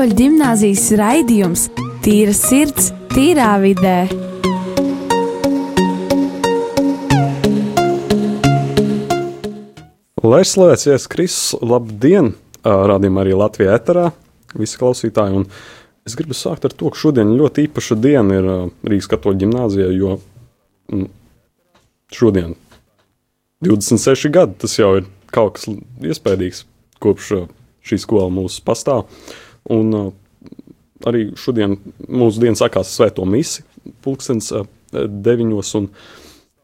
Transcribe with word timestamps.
Katoļu 0.00 0.16
gimnāzijas 0.16 0.84
raidījums 0.96 1.62
Tīra 2.00 2.32
sirds, 2.32 2.86
tīrā 3.12 3.50
vidē. 3.60 4.06
Lai 10.24 10.38
slavēts 10.48 10.86
Jēzus 10.88 11.04
Kristus, 11.12 11.50
labdien! 11.60 12.30
Rādījumā 12.64 13.26
arī 13.26 13.36
Latvijā 13.42 13.74
eterā, 13.76 14.06
visi 14.56 14.80
klausītāji. 14.80 15.42
Un 15.42 15.44
es 16.08 16.16
gribu 16.16 16.38
sākt 16.38 16.64
ar 16.64 16.72
to, 16.72 16.88
ka 16.88 17.02
šodien 17.02 17.36
ļoti 17.36 17.66
īpaša 17.68 17.98
diena 18.00 18.40
ir 18.40 18.50
Rīgas 18.80 19.10
katoļu 19.12 19.42
ģimnāzijā, 19.44 19.90
jo 20.00 20.16
mm, 20.94 21.12
šodien 22.16 22.56
26 23.68 24.32
gadi 24.32 24.56
tas 24.64 24.80
jau 24.80 24.94
ir 25.02 25.12
kaut 25.28 25.60
kas 25.60 25.68
iespaidīgs 25.68 26.64
kopš 27.04 27.34
šī 27.84 28.00
skola 28.00 28.32
mūsu 28.32 28.64
pastāv. 28.64 29.04
Un 29.70 30.12
arī 31.06 31.26
šodien 31.38 31.76
mūsu 32.08 32.42
diena 32.42 32.58
sākās 32.58 32.92
svēto 32.96 33.26
misi, 33.28 33.64
pulkstens 34.04 34.52
deviņos 34.92 35.74
un 35.78 35.90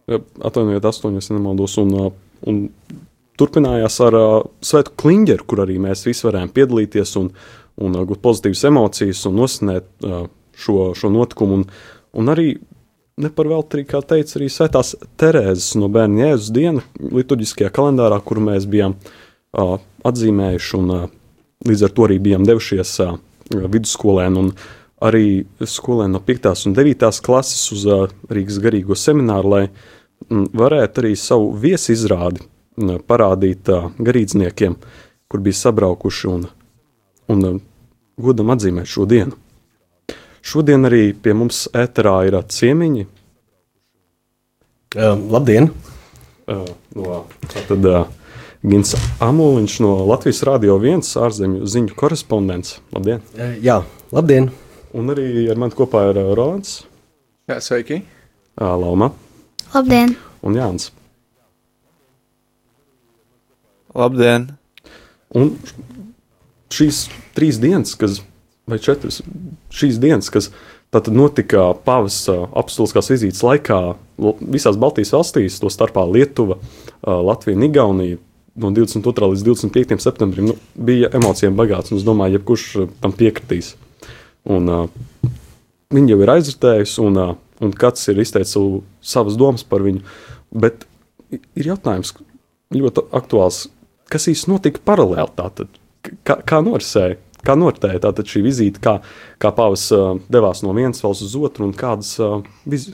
atvainojiet 0.09 0.89
astoņos, 0.89 1.31
ja 1.31 1.37
nemaldos. 1.37 1.77
Un, 1.83 1.95
un 2.47 2.63
turpinājās 3.41 3.99
ar 4.07 4.17
uh, 4.17 4.37
Svētu 4.65 4.95
kliņģeru, 5.01 5.47
kur 5.49 5.63
arī 5.67 5.79
mēs 5.83 6.07
visi 6.07 6.27
varējām 6.27 6.53
piedalīties 6.57 7.17
un, 7.21 7.31
un 7.83 7.99
uh, 7.99 8.07
gūt 8.09 8.23
pozitīvas 8.25 8.65
emocijas 8.71 9.25
un 9.29 9.37
nosinēt 9.41 9.89
uh, 10.07 10.25
šo, 10.57 10.79
šo 10.97 11.13
notikumu. 11.13 11.61
Un, 11.61 11.67
un 12.17 12.33
arī 12.33 12.49
ne 13.21 13.33
par 13.33 13.51
velti, 13.51 13.85
kā 13.89 14.03
teica 14.05 14.39
arī 14.39 14.49
Svētās 14.53 14.95
Terēzes 15.21 15.77
no 15.81 15.91
bērnu 15.93 16.25
jēzus 16.25 16.53
diena 16.57 16.85
liturģiskajā 17.01 17.73
kalendārā, 17.77 18.21
kur 18.25 18.41
mēs 18.45 18.69
bijām 18.71 18.97
uh, 18.97 19.77
atzīmējuši 20.09 20.77
un 20.81 20.97
uh, 20.97 21.07
līdz 21.67 21.87
ar 21.87 21.95
to 21.95 22.09
arī 22.09 22.19
bijām 22.23 22.47
devušies 22.49 22.97
uh, 23.05 23.17
vidusskolēni 23.53 24.43
un 24.43 24.51
arī 25.07 25.45
skolēni 25.61 26.17
no 26.17 26.23
5. 26.25 26.51
un 26.71 26.77
9. 26.77 27.07
klases 27.27 27.71
uz 27.77 27.87
uh, 27.91 28.07
Rīgas 28.33 28.61
garīgo 28.65 28.97
semināru, 28.99 29.53
lai 29.53 29.65
mm, 29.69 30.51
varētu 30.57 31.05
arī 31.05 31.15
savu 31.21 31.51
viesu 31.61 31.95
izrādi 31.97 32.45
parādīt 33.09 33.71
garīdzniekiem, 34.05 34.75
kur 35.33 35.41
bija 35.41 35.57
sabraukuši 35.63 36.29
un, 36.29 36.43
un 37.33 37.61
godam 38.21 38.53
atzīmēt 38.53 38.91
šo 38.91 39.07
dienu. 39.09 39.37
Šodien 40.47 40.87
arī 40.87 41.11
pie 41.11 41.33
mums 41.35 41.65
ēterā 41.75 42.21
ir 42.29 42.37
ciemiņi. 42.39 43.07
Uh, 44.97 45.17
labdien! 45.33 45.73
Uh, 46.47 46.69
no, 46.95 47.25
tad, 47.51 47.89
uh, 47.91 48.05
Gins 48.67 48.97
Amoliņš 49.23 49.75
no 49.85 49.93
Latvijas 50.09 50.41
Rādio 50.43 50.75
1 50.83 51.05
ārzemju 51.23 51.69
ziņu 51.71 51.95
korespondents. 51.95 52.81
Labdien! 52.91 53.21
Uh, 53.37 53.53
jā, 53.63 53.77
labdien! 54.11 54.49
Un 54.97 55.13
arī 55.15 55.45
ar 55.53 55.61
mani 55.63 55.77
kopā 55.79 56.09
ir 56.11 56.19
Rolands. 56.35 56.81
Jā, 57.47 57.61
sveiki! 57.63 58.01
Uh, 58.59 58.73
Lauma. 58.75 59.13
Labdien! 59.71 60.17
Un 60.43 60.59
Jānis. 60.59 60.89
Labdien! 63.95 64.51
Un 65.31 65.55
šīs 66.75 67.05
trīs 67.39 67.63
dienas, 67.63 67.95
kas, 67.95 68.19
vai 68.67 68.83
četras, 68.83 69.23
šīs 69.71 70.03
dienas, 70.03 70.27
kas 70.35 70.51
tātad 70.91 71.15
notika 71.15 71.69
pavasara 71.87 72.51
apstulskās 72.59 73.15
vizītes 73.15 73.47
laikā 73.47 73.81
visās 74.43 74.75
Baltijas 74.75 75.15
valstīs, 75.15 75.63
to 75.63 75.71
starpā 75.71 76.03
Lietuva, 76.11 76.59
Latvija 77.07 77.55
un 77.55 77.71
Igaunija, 77.71 78.25
no 78.57 78.71
22. 78.73 79.31
līdz 79.33 79.45
25. 79.47 79.99
septembrim, 80.03 80.51
nu, 80.51 80.57
bija 80.75 81.11
emocijām 81.17 81.57
bagāts, 81.59 81.93
es 81.95 82.07
domāju, 82.07 82.39
jebkurš 82.39 82.67
tam 83.03 83.15
piekritīs. 83.17 83.75
Un, 84.53 84.71
uh, 84.71 85.31
viņi 85.95 86.15
jau 86.15 86.21
ir 86.23 86.33
aizritējusi, 86.37 87.01
un, 87.05 87.21
uh, 87.21 87.35
un 87.65 87.75
kāds 87.77 88.07
ir 88.13 88.21
izteicis 88.23 88.57
savu, 88.57 88.83
savas 89.05 89.39
domas 89.41 89.67
par 89.67 89.85
viņu, 89.85 90.03
bet 90.57 90.87
ir 91.31 91.73
jautājums 91.73 92.15
ļoti 92.75 93.07
aktuāls, 93.17 93.67
kas 94.13 94.29
īstenībā 94.31 94.57
notika 94.57 94.85
paralēli. 94.87 95.33
Tātad, 95.39 95.81
kā, 96.27 96.39
kā 96.47 96.61
norisēja, 96.65 97.19
kā 97.47 97.57
noritēja 97.59 98.03
tātad 98.07 98.31
šī 98.31 98.45
vizīte, 98.47 98.83
kā, 98.83 98.99
kā 99.43 99.53
pavas 99.55 99.89
uh, 99.95 100.15
devās 100.33 100.63
no 100.67 100.75
vienas 100.77 101.03
valsts 101.05 101.29
uz 101.29 101.37
otru 101.49 101.69
un 101.69 101.75
kādas 101.77 102.15
uh, 102.23 102.41
viz, 102.69 102.89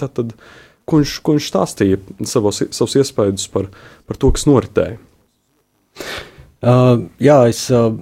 tātad, 0.00 0.34
ko, 0.90 1.00
viņš, 1.00 1.16
ko 1.24 1.36
viņš 1.36 1.48
stāstīja 1.52 2.00
savos, 2.28 2.62
savus 2.74 2.98
iespējas 3.00 3.48
par, 3.52 3.70
par 4.08 4.18
to, 4.20 4.32
kas 4.34 4.46
noritēja. 4.50 4.98
Uh, 6.60 7.06
jā, 7.22 7.38
es 7.48 7.62
uh, 7.72 7.94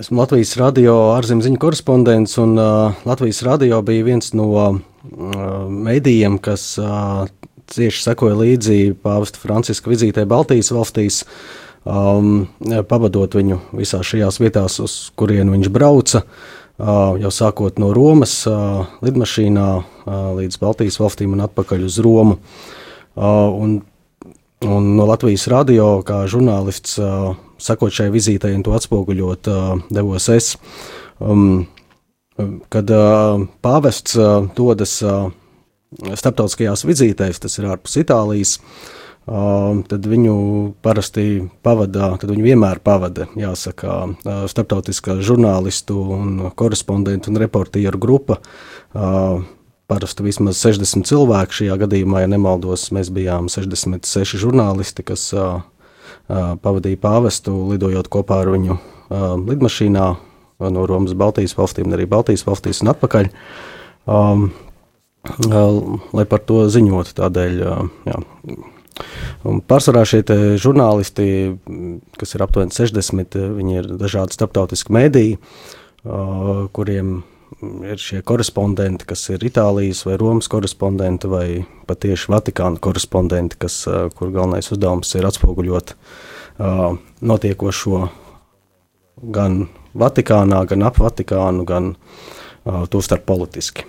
esmu 0.00 0.22
Latvijas 0.22 0.54
radio 0.60 0.96
ārzemju 1.14 1.58
korespondents, 1.60 2.38
un 2.42 2.56
uh, 2.58 2.96
Latvijas 3.08 3.42
radio 3.46 3.82
bija 3.84 4.06
viens 4.06 4.32
no 4.36 4.48
uh, 4.54 4.78
medijiem, 5.68 6.38
kas 6.42 6.74
uh, 6.80 7.26
cieši 7.74 8.06
sekoja 8.08 8.38
līdzi 8.40 8.80
pāvesta 9.04 9.40
Franciska 9.42 9.92
vizītē 9.92 10.26
Baltijas 10.28 10.72
valstīs. 10.74 11.24
Um, 11.84 12.46
pavadot 12.88 13.34
viņu 13.36 13.58
visās 13.76 14.08
šajās 14.08 14.38
vietās, 14.40 14.78
uz 14.80 14.92
kurien 15.20 15.50
viņš 15.52 15.68
brauca. 15.72 16.22
Uh, 16.24 16.63
jau 16.78 17.30
sākot 17.30 17.78
no 17.78 17.92
Romas 17.94 18.42
lidmašīnā 19.04 19.66
līdz 20.38 20.60
Baltijas 20.62 20.98
valstīm 21.00 21.36
un 21.36 21.44
atpakaļ 21.46 21.84
uz 21.86 22.00
Romu. 22.02 22.38
Un, 23.14 23.76
un 24.66 24.90
no 24.98 25.06
Latvijas 25.06 25.46
radio, 25.52 26.02
kā 26.06 26.24
žurnālists, 26.30 26.98
sakot 27.62 27.94
šai 27.94 28.10
vizītei 28.14 28.56
un 28.56 28.64
to 28.66 28.74
atspoguļot, 28.74 29.52
devos 29.94 30.28
es. 30.34 30.54
Um, 31.22 31.68
kad 32.74 32.90
pāvests 33.62 34.18
dodas 34.58 34.98
starptautiskajās 35.94 36.82
vizītēs, 36.88 37.38
tas 37.38 37.54
ir 37.60 37.70
ārpus 37.70 38.00
Itālijas, 38.02 38.58
uh, 38.58 39.03
tad 39.24 40.06
viņu 40.08 40.36
parasti 40.84 41.46
pavada, 41.64 42.12
tad 42.20 42.30
viņu 42.32 42.44
vienmēr 42.44 42.80
pavada, 42.84 43.26
jāsaka, 43.40 44.14
starptautiskā 44.50 45.16
žurnālistu 45.24 45.96
un 46.16 46.50
korespondentu 46.56 47.32
un 47.32 47.40
reportieru 47.40 48.00
grupa. 48.00 48.38
Parasti 49.84 50.24
vismaz 50.24 50.60
60 50.60 51.08
cilvēki 51.08 51.60
šajā 51.60 51.78
gadījumā, 51.84 52.24
ja 52.24 52.28
nemaldos, 52.32 52.90
mēs 52.96 53.12
bijām 53.12 53.48
66 53.52 54.40
žurnālisti, 54.40 55.04
kas 55.08 55.30
pavadīja 56.28 57.00
pāvestu, 57.00 57.56
lidojot 57.72 58.08
kopā 58.12 58.42
ar 58.44 58.52
viņu 58.52 58.78
lidmašīnā 59.44 60.06
no 60.64 60.84
Romas 60.88 61.16
Baltijas 61.16 61.56
valstīm, 61.58 61.92
arī 61.92 62.06
Baltijas 62.08 62.46
valstīs 62.46 62.80
un 62.84 62.92
atpakaļ. 62.94 63.32
Um, 64.04 64.46
lai 66.12 66.24
par 66.28 66.44
to 66.44 66.64
ziņotu. 66.68 67.16
Tādēļ 67.16 67.60
jā, 67.64 68.20
Un 69.44 69.60
pārsvarā 69.60 70.04
šie 70.08 70.22
žurnālisti, 70.60 71.26
kas 72.20 72.34
ir 72.36 72.44
aptuveni 72.46 72.74
60, 72.74 73.38
viņi 73.58 73.78
ir 73.80 73.88
dažādi 74.00 74.36
starptautiski 74.36 74.94
mēdīji, 74.94 75.38
kuriem 76.76 77.16
ir 77.90 78.00
šie 78.00 78.20
korespondenti, 78.26 79.06
kas 79.08 79.26
ir 79.34 79.44
Itālijas 79.46 80.04
vai 80.06 80.18
Romas 80.20 80.48
korespondenti, 80.52 81.30
vai 81.30 81.46
patieši 81.88 82.32
Vatikāna 82.32 82.80
korespondenti, 82.82 83.58
kas, 83.60 83.82
kur 84.16 84.32
galvenais 84.34 84.70
uzdevums 84.74 85.14
ir 85.18 85.28
atspoguļot 85.28 85.94
notiekošo 87.24 88.04
gan 89.34 89.64
Vatikānā, 89.94 90.64
gan 90.70 90.86
ap 90.86 90.98
Vatikānu, 91.02 91.66
gan 91.68 91.94
to 92.90 93.02
starp 93.04 93.26
politiski. 93.28 93.86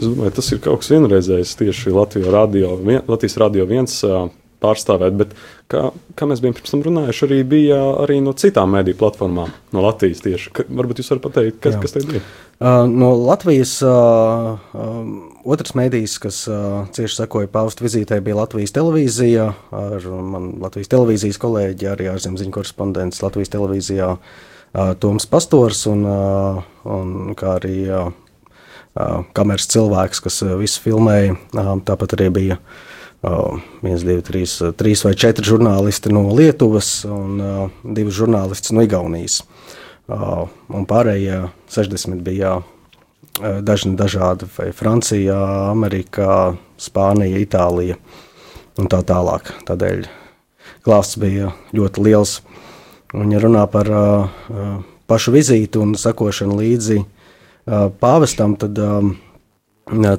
Es 0.00 0.08
domāju, 0.08 0.32
tas 0.40 0.52
ir 0.54 0.60
kaut 0.64 0.80
kas 0.80 0.92
vienreizējs 0.94 1.56
tieši 1.60 1.92
Latvijas 1.92 2.32
radio, 2.32 2.74
vien, 2.80 3.02
Latvijas 3.10 3.36
radio 3.42 3.66
viens 3.68 3.98
pārstāvēt, 4.60 5.16
bet 5.16 5.32
kā, 5.70 5.88
kā 6.18 6.28
mēs 6.28 6.42
bijām 6.42 6.54
pirms 6.56 6.74
tam 6.74 6.84
runājuši, 6.84 7.24
arī 7.26 7.40
bija 7.48 7.80
arī 8.04 8.20
no 8.24 8.34
citām 8.36 8.74
mediju 8.76 8.98
platformām, 9.00 9.52
no 9.74 9.84
Latvijas 9.84 10.22
tieši. 10.24 10.52
Ka, 10.56 10.66
varbūt 10.68 11.00
jūs 11.00 11.10
varat 11.14 11.26
pateikt, 11.26 11.60
kas, 11.64 11.76
Jā. 11.76 11.82
kas 11.84 11.96
te 11.96 12.04
ir? 12.04 12.28
Uh, 12.60 12.84
no 12.88 13.10
Latvijas 13.16 13.78
uh, 13.86 14.60
uh, 14.76 15.42
otrs 15.48 15.72
mēdījis, 15.78 16.18
kas 16.20 16.42
uh, 16.50 16.82
cieši 16.96 17.22
sekoja 17.22 17.48
paustu 17.52 17.86
vizītē, 17.86 18.20
bija 18.24 18.40
Latvijas 18.42 18.76
televīzija. 18.76 19.50
Ar 19.80 20.08
man 20.34 20.52
Latvijas 20.60 20.92
televīzijas 20.92 21.40
kolēģi, 21.40 21.88
arī 21.94 22.10
ārzemziņu 22.12 22.56
korespondents 22.58 23.22
Latvijas 23.24 23.54
televīzijā 23.56 24.10
uh, 24.16 24.90
Toms 25.00 25.28
Pastors 25.30 25.86
un, 25.88 26.04
uh, 26.04 26.60
un 26.84 27.32
kā 27.38 27.56
arī 27.62 27.78
uh, 27.88 28.12
kameras 29.36 29.68
cilvēks, 29.70 30.22
kas 30.24 30.40
visu 30.58 30.82
filmēja. 30.84 31.36
Tāpat 31.86 32.16
arī 32.16 32.30
bija 32.34 32.58
viens, 33.20 34.02
divi, 34.02 34.22
trīs, 34.24 34.56
trīs 34.80 35.04
vai 35.04 35.14
četri 35.18 35.44
žurnālisti 35.46 36.12
no 36.12 36.24
Lietuvas 36.32 37.04
un 37.08 37.70
divi 37.84 38.12
žurnālisti 38.14 38.74
no 38.74 38.84
Igaunijas. 38.86 39.42
Un 40.10 40.86
pārējie 40.90 41.44
60 41.70 42.24
bija 42.26 42.58
dažni 43.40 43.94
dažādi, 43.96 44.48
vai 44.56 44.70
Francija, 44.76 45.36
Amerikā, 45.70 46.56
Spānija, 46.80 47.38
Itālija 47.40 48.00
un 48.80 48.88
tā 48.90 49.04
tālāk. 49.06 49.52
Tādēļ 49.68 50.08
klāsts 50.86 51.20
bija 51.20 51.52
ļoti 51.76 52.04
liels. 52.08 52.40
Un, 53.14 53.30
ja 53.30 53.40
runā 53.42 53.64
par 53.70 53.88
pašu 55.10 55.34
vizīti 55.34 55.80
un 55.82 55.94
sekošanu 55.98 56.58
līdzi 56.60 57.00
pāvestam, 58.00 58.56
tad 58.60 58.78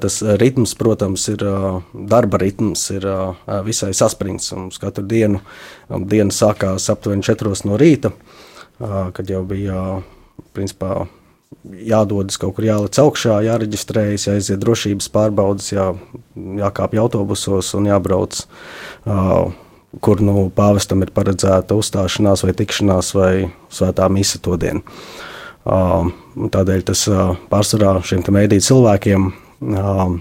tas 0.03 0.19
ritms, 0.42 0.74
protams, 0.75 1.27
ir 1.31 1.45
darba 1.94 2.39
ritms, 2.42 2.83
ir 2.95 3.07
visai 3.68 3.94
saspringts. 3.95 4.51
Mums 4.57 4.81
katru 4.81 5.06
dienu 5.07 5.42
diena 6.12 6.36
sākās 6.36 6.89
aptuveni 6.92 7.24
4 7.27 7.56
no 7.69 7.80
rīta, 7.80 8.12
kad 8.80 9.30
jau 9.30 9.44
bija 9.48 10.01
principā 10.56 11.06
jādodas 11.62 12.39
kaut 12.39 12.56
kur 12.57 12.65
jāliec 12.65 12.98
augšā, 13.03 13.42
jāreģistrējas, 13.45 14.30
jāiziet 14.30 14.62
drošības 14.63 15.09
pārbaudas, 15.13 15.68
jā, 15.74 15.92
jākāpj 16.36 17.01
autobusos 17.03 17.74
un 17.77 17.92
jābrauc. 17.92 18.45
Uh, 19.06 19.51
kur 20.00 20.21
nu 20.24 20.45
pāvestam 20.56 21.03
ir 21.03 21.12
paredzēta 21.12 21.75
uzstāšanās 21.75 22.45
vai 22.45 22.53
tikšanās 22.56 23.12
vai 23.18 23.33
svētā 23.74 24.07
mise 24.13 24.39
to 24.39 24.56
dienu. 24.59 24.83
Uh, 25.61 26.07
tādēļ 26.49 26.83
tas 26.87 27.03
uh, 27.11 27.35
pārsvarā 27.51 27.99
šiem 28.05 28.23
mēdīju 28.33 28.65
cilvēkiem 28.65 29.27
uh, 29.29 30.15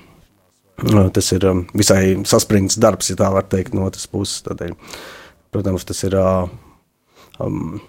tas 1.14 1.30
ir 1.32 1.46
um, 1.48 1.62
visai 1.76 2.18
saspringts 2.28 2.78
darbs, 2.80 3.10
ja 3.12 3.16
tā 3.20 3.30
var 3.32 3.46
teikt, 3.48 3.74
no 3.76 3.86
otras 3.88 4.04
puses. 4.10 4.42
Tādēļ, 4.46 4.74
protams, 5.52 5.86
tas 5.88 6.02
ir 6.04 6.16
um, 6.20 7.80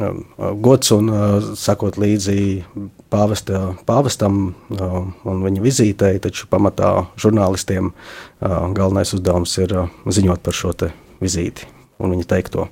um, 0.00 0.24
gods 0.62 0.92
un 0.96 1.10
uh, 1.12 1.48
sakot 1.58 1.98
līdzi 2.00 2.38
pāvesta, 3.12 3.76
pāvestam 3.88 4.40
uh, 4.74 4.98
un 5.26 5.46
viņa 5.46 5.64
vizītei, 5.64 6.20
taču 6.22 6.50
pamatā 6.50 6.92
žurnālistiem 7.20 7.92
uh, 7.92 8.66
galvenais 8.76 9.14
uzdevums 9.16 9.56
ir 9.62 9.76
uh, 9.76 9.88
ziņot 10.06 10.42
par 10.42 10.56
šo 10.56 10.74
vizīti 11.22 11.70
un 12.02 12.12
viņa 12.12 12.28
teikto. 12.34 12.68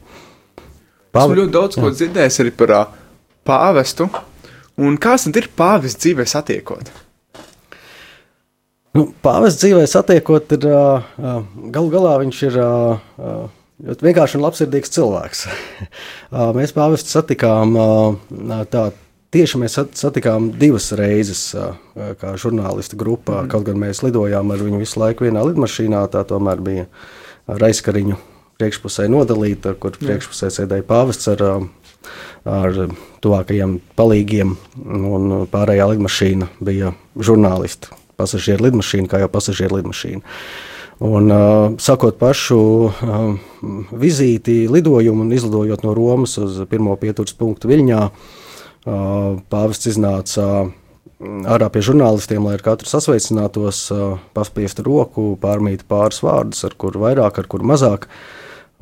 Pāv... 1.14 1.30
Esmu 1.30 1.44
ļoti 1.44 1.54
daudz 1.54 1.78
ko 1.78 1.94
dzirdējis 1.94 2.42
arī 2.42 2.52
par 2.58 2.74
uh, 2.74 3.00
pāvestu. 3.46 4.08
Un 4.80 4.98
kāds 4.98 5.28
tad 5.28 5.38
ir 5.38 5.50
pāvests 5.54 6.02
dzīvē 6.02 6.26
satiekot? 6.26 6.90
Nu, 8.94 9.08
pāvests 9.22 9.62
dzīvē 9.62 9.84
satiekot, 9.90 10.52
ir 10.54 10.66
galu 11.74 11.92
galā 11.92 12.16
viņš 12.22 12.42
ir 12.48 12.58
vienkārši 13.82 14.38
un 14.38 14.44
labsirdīgs 14.44 14.92
cilvēks. 14.94 15.46
mēs 16.58 16.74
pāvestu 16.76 17.16
satikām 17.16 17.78
tā. 18.70 18.90
Tieši 19.34 19.58
mēs 19.58 19.74
satikām 19.98 20.52
divas 20.54 20.92
reizes, 20.94 21.40
kā 22.20 22.36
žurnālistu 22.38 22.94
grupā. 22.94 23.40
Mm. 23.40 23.48
Kaut 23.50 23.64
gan 23.66 23.80
mēs 23.82 24.04
lidojām 24.06 24.52
ar 24.54 24.60
viņu 24.62 24.78
visu 24.78 25.00
laiku 25.02 25.26
vienā 25.26 25.42
lidmašīnā, 25.48 26.04
tā 26.12 26.22
tomēr 26.30 26.62
bija 26.62 26.84
raizkariņu 27.50 28.20
priekšpusē 28.62 29.08
nodalīta, 29.10 29.74
kur 29.74 29.98
priekšpusē 29.98 30.52
sēdēja 30.54 30.86
pāvests 30.86 31.32
ar, 31.32 31.42
ar 32.44 32.78
tuvākajiem 33.24 33.78
palīgiem, 33.98 34.54
un 34.84 35.34
pārējā 35.52 35.88
lidmašīna 35.94 36.50
bija 36.64 36.92
žurnālisti. 37.16 37.92
Pasažieru 38.20 38.68
lidmašīna, 38.68 39.10
kā 39.10 39.24
jau 39.24 39.32
pasažieru 39.32 39.80
lidmašīna. 39.80 40.22
Un, 41.02 41.26
uh, 41.26 41.74
sakot 41.82 42.20
pašu 42.20 42.60
uh, 42.86 43.24
vizīti, 43.90 44.68
lidojumu 44.70 45.24
un 45.24 45.34
izlidojot 45.34 45.82
no 45.82 45.94
Romas 45.96 46.36
uz 46.38 46.60
pirmo 46.70 46.94
pieturas 47.00 47.34
punktu 47.34 47.72
Viļņā, 47.72 48.02
uh, 48.06 49.42
pāvests 49.50 49.90
iznāca 49.90 50.46
ārā 51.24 51.68
pie 51.72 51.82
žurnālistiem, 51.84 52.46
lai 52.46 52.56
ar 52.58 52.62
katru 52.64 52.88
sasveicinātos, 52.90 53.86
paspiestu 54.36 54.84
roku, 54.86 55.26
pārmīt 55.40 55.86
pāris 55.88 56.20
vārdus, 56.24 56.64
ar 56.66 56.74
kur 56.78 56.98
vairāk, 57.00 57.38
ar 57.40 57.48
kur 57.48 57.64
mazāk. 57.64 58.08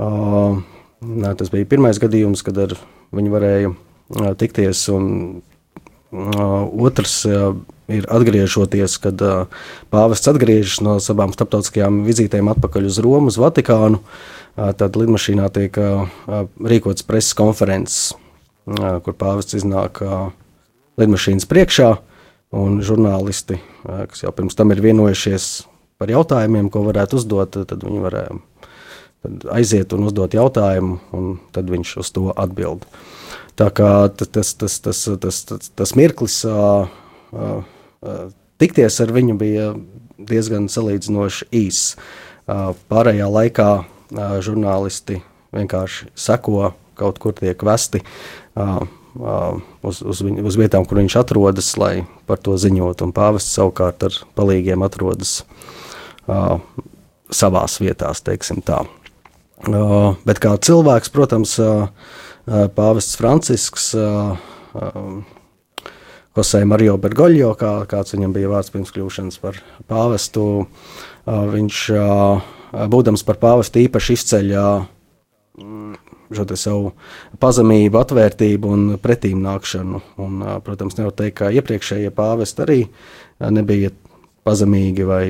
Nē, 0.01 1.35
tas 1.39 1.53
bija 1.53 1.69
pirmais 1.69 2.01
gadījums, 2.03 2.43
kad 2.47 2.59
ar 2.65 2.75
viņu 3.17 3.33
varēja 3.33 3.73
tikties. 4.41 4.85
Un, 4.93 5.43
otrs 6.13 7.23
ir 7.93 8.07
atgriežoties, 8.13 8.99
kad 9.01 9.23
pāvests 9.93 10.29
atgriežas 10.29 10.83
no 10.85 10.99
savām 11.01 11.33
starptautiskajām 11.33 12.03
vizītēm 12.07 12.51
atpakaļ 12.53 12.89
uz 12.91 13.01
Romu, 13.05 13.33
uz 13.33 13.41
Vatikānu. 13.41 14.03
Tad 14.53 14.99
lidmašīnā 15.01 15.49
tiek 15.55 15.79
rīkots 16.61 17.07
preses 17.09 17.33
konferences, 17.37 18.13
kur 18.69 19.17
pāvests 19.17 19.57
iznāk 19.57 20.03
lidmašīnas 21.01 21.49
priekšā, 21.49 21.91
un 22.53 22.83
žurnālisti, 22.85 23.57
kas 23.83 24.27
jau 24.27 24.33
pirms 24.37 24.57
tam 24.59 24.75
ir 24.75 24.85
vienojušies 24.85 25.51
par 25.97 26.13
jautājumiem, 26.13 26.69
ko 26.69 26.85
varētu 26.85 27.17
uzdot, 27.17 27.57
tad 27.65 27.87
viņi 27.87 28.03
varēja 28.05 28.37
aiziet 29.53 29.93
un 29.95 30.09
uzdot 30.09 30.35
jautājumu, 30.35 30.99
un 31.15 31.35
tad 31.55 31.71
viņš 31.71 31.97
uz 32.03 32.11
to 32.15 32.31
atbild. 32.35 32.87
Tā 33.59 33.69
kā 33.75 33.91
tas, 34.17 34.55
tas, 34.57 34.79
tas, 34.81 35.03
tas, 35.21 35.43
tas, 35.49 35.73
tas 35.77 35.95
mirklis 35.99 36.41
uh, 36.49 36.89
uh, 37.37 38.23
tikties 38.63 38.99
ar 39.05 39.13
viņu 39.15 39.37
bija 39.39 39.73
diezgan 40.19 40.71
salīdzinoši 40.73 41.51
īss. 41.63 41.97
Uh, 42.47 42.73
pārējā 42.91 43.29
laikā 43.29 43.69
uh, 43.83 44.39
žurnālisti 44.43 45.21
vienkārši 45.55 46.11
seko, 46.19 46.73
kaut 46.99 47.21
kur 47.23 47.37
tiek 47.37 47.61
vesti 47.67 48.03
uh, 48.03 48.81
uz, 49.85 50.01
uz, 50.01 50.23
viņu, 50.25 50.47
uz 50.49 50.57
vietām, 50.59 50.87
kur 50.89 51.03
viņš 51.03 51.19
atrodas, 51.21 51.75
lai 51.77 52.07
par 52.27 52.41
to 52.41 52.57
ziņot. 52.57 53.05
Pāvests 53.15 53.59
savukārt 53.59 54.09
ar 54.09 54.17
palīgiem 54.39 54.83
atrodas 54.87 55.43
savās 57.33 57.79
vietās, 57.83 58.23
teiksim 58.25 58.63
tā. 58.65 58.83
Bet 59.63 60.41
kā 60.43 60.57
cilvēks, 60.59 61.13
protams, 61.15 61.55
Pāvests 62.47 63.15
Francisks, 63.15 63.93
Jose 66.33 66.63
Mario 66.65 66.97
Bergoļo, 66.99 67.53
kā, 67.61 67.73
kāds 67.87 68.17
viņam 68.17 68.33
bija 68.35 68.51
vārds 68.51 68.73
pirms 68.75 68.91
kļūšanas 68.95 69.39
par 69.43 69.61
pāvestu, 69.87 70.47
viņš, 71.29 71.83
būdams 72.91 73.23
par 73.29 73.39
pāvestu, 73.43 73.85
īpaši 73.85 74.17
izceļ 74.19 74.53
šo 76.33 76.47
savu 76.57 76.93
pazemību, 77.39 78.01
atvērtību 78.01 78.71
un 78.73 78.87
pretīmnākšanu. 79.03 80.01
Un, 80.25 80.41
protams, 80.65 80.97
nevar 80.99 81.13
teikt, 81.15 81.37
ka 81.43 81.53
iepriekšējie 81.53 82.11
pāvesti 82.17 82.65
arī 82.65 82.81
nebija 83.53 83.93
pazemīgi 84.43 85.07
vai 85.07 85.25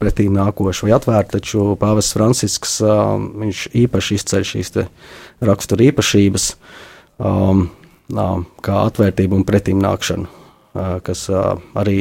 pretī 0.00 0.30
nākoši 0.32 0.86
vai 0.86 0.94
atvērti, 0.96 1.34
taču 1.36 1.74
Pāvests 1.80 2.16
Francisks 2.16 2.78
viņš 2.80 3.66
īpaši 3.82 4.16
izceļ 4.16 4.46
šīs 4.48 4.72
rakstura 5.44 5.90
īpašības, 5.90 6.46
um, 7.20 7.66
kā 8.64 8.78
atvērtību 8.88 9.36
un 9.36 9.44
pretīm 9.46 9.82
nākšanu, 9.84 10.30
kas 11.04 11.26
arī 11.30 11.98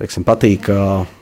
teiksim, 0.00 0.26
patīk 0.26 0.68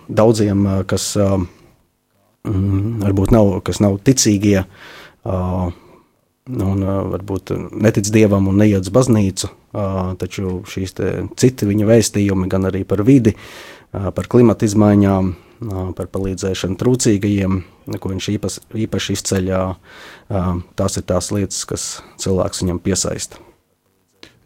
daudziem, 0.09 0.65
kas 0.89 1.13
mm, 1.21 3.05
varbūt 3.05 3.37
nav, 3.37 3.59
kas 3.67 3.83
nav 3.85 4.01
ticīgie. 4.07 4.65
Un, 6.47 6.79
uh, 6.79 7.01
varbūt 7.11 7.51
netic 7.75 8.07
dievam 8.15 8.45
un 8.47 8.61
neiet 8.61 8.87
uz 8.87 8.93
baznīcu, 8.95 9.49
uh, 9.51 10.13
taču 10.15 10.61
šīs 10.71 10.93
citi 11.43 11.67
viņa 11.67 11.89
vēstījumi, 11.89 12.47
gan 12.47 12.69
arī 12.69 12.85
par 12.87 13.03
vidi, 13.03 13.33
uh, 13.35 14.13
par 14.15 14.29
klimata 14.31 14.63
izmaiņām, 14.69 15.33
par 15.97 16.11
palīdzēšanu 16.13 16.79
trūcīgajiem, 16.81 17.59
ko 18.03 18.13
viņš 18.13 18.29
īpas, 18.35 18.61
īpaši 18.87 19.17
izceļ. 19.17 19.51
Tās 20.79 21.01
ir 21.01 21.07
tās 21.09 21.33
lietas, 21.35 21.65
kas 21.69 21.89
cilvēks 22.23 22.65
viņam 22.65 22.83
piesaista. 22.83 23.43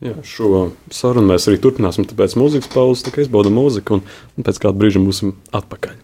Jā, 0.00 0.14
šo 0.24 0.70
sarunu 0.96 1.34
mēs 1.34 1.44
arī 1.50 1.58
turpināsim, 1.60 2.06
tāpēc 2.08 2.38
mūzikas 2.40 2.70
pauzes, 2.72 3.04
tā 3.04 3.12
kā 3.12 3.20
izbaudam 3.24 3.58
mūziku, 3.60 3.98
un, 3.98 4.06
un 4.38 4.46
pēc 4.46 4.62
kāda 4.62 4.80
brīža 4.80 5.02
būsim 5.04 5.34
atpakaļ. 5.52 5.98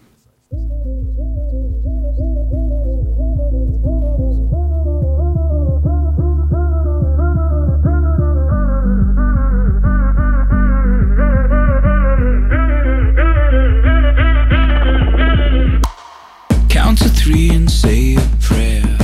tree 17.27 17.49
and 17.49 17.69
say 17.69 18.15
a 18.15 18.21
prayer. 18.39 18.97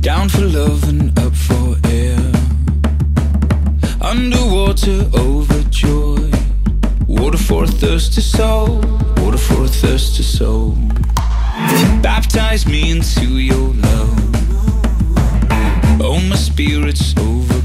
Down 0.00 0.28
for 0.28 0.42
love 0.42 0.88
and 0.88 1.18
up 1.18 1.34
for 1.34 1.76
air. 1.88 2.20
Underwater, 4.00 5.08
overjoyed. 5.14 6.34
Water 7.06 7.38
for 7.38 7.64
a 7.64 7.66
thirsty 7.66 8.20
soul. 8.20 8.80
Water 9.16 9.38
for 9.38 9.64
a 9.64 9.68
thirsty 9.68 10.22
soul. 10.22 10.76
Baptize 12.02 12.66
me 12.66 12.90
into 12.90 13.38
your 13.38 13.68
love. 13.86 14.18
Oh, 16.02 16.20
my 16.28 16.36
spirit's 16.36 17.14
over. 17.18 17.59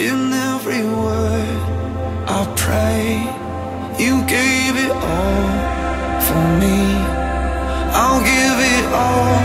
In 0.00 0.32
every 0.32 0.82
word 0.82 1.60
I 2.26 2.40
pray. 2.56 3.04
You 4.02 4.24
gave 4.26 4.74
it 4.76 4.90
all 4.90 5.50
for 6.26 6.42
me. 6.62 6.80
I'll 7.92 8.22
give 8.32 8.58
it 8.76 8.86
all 9.04 9.40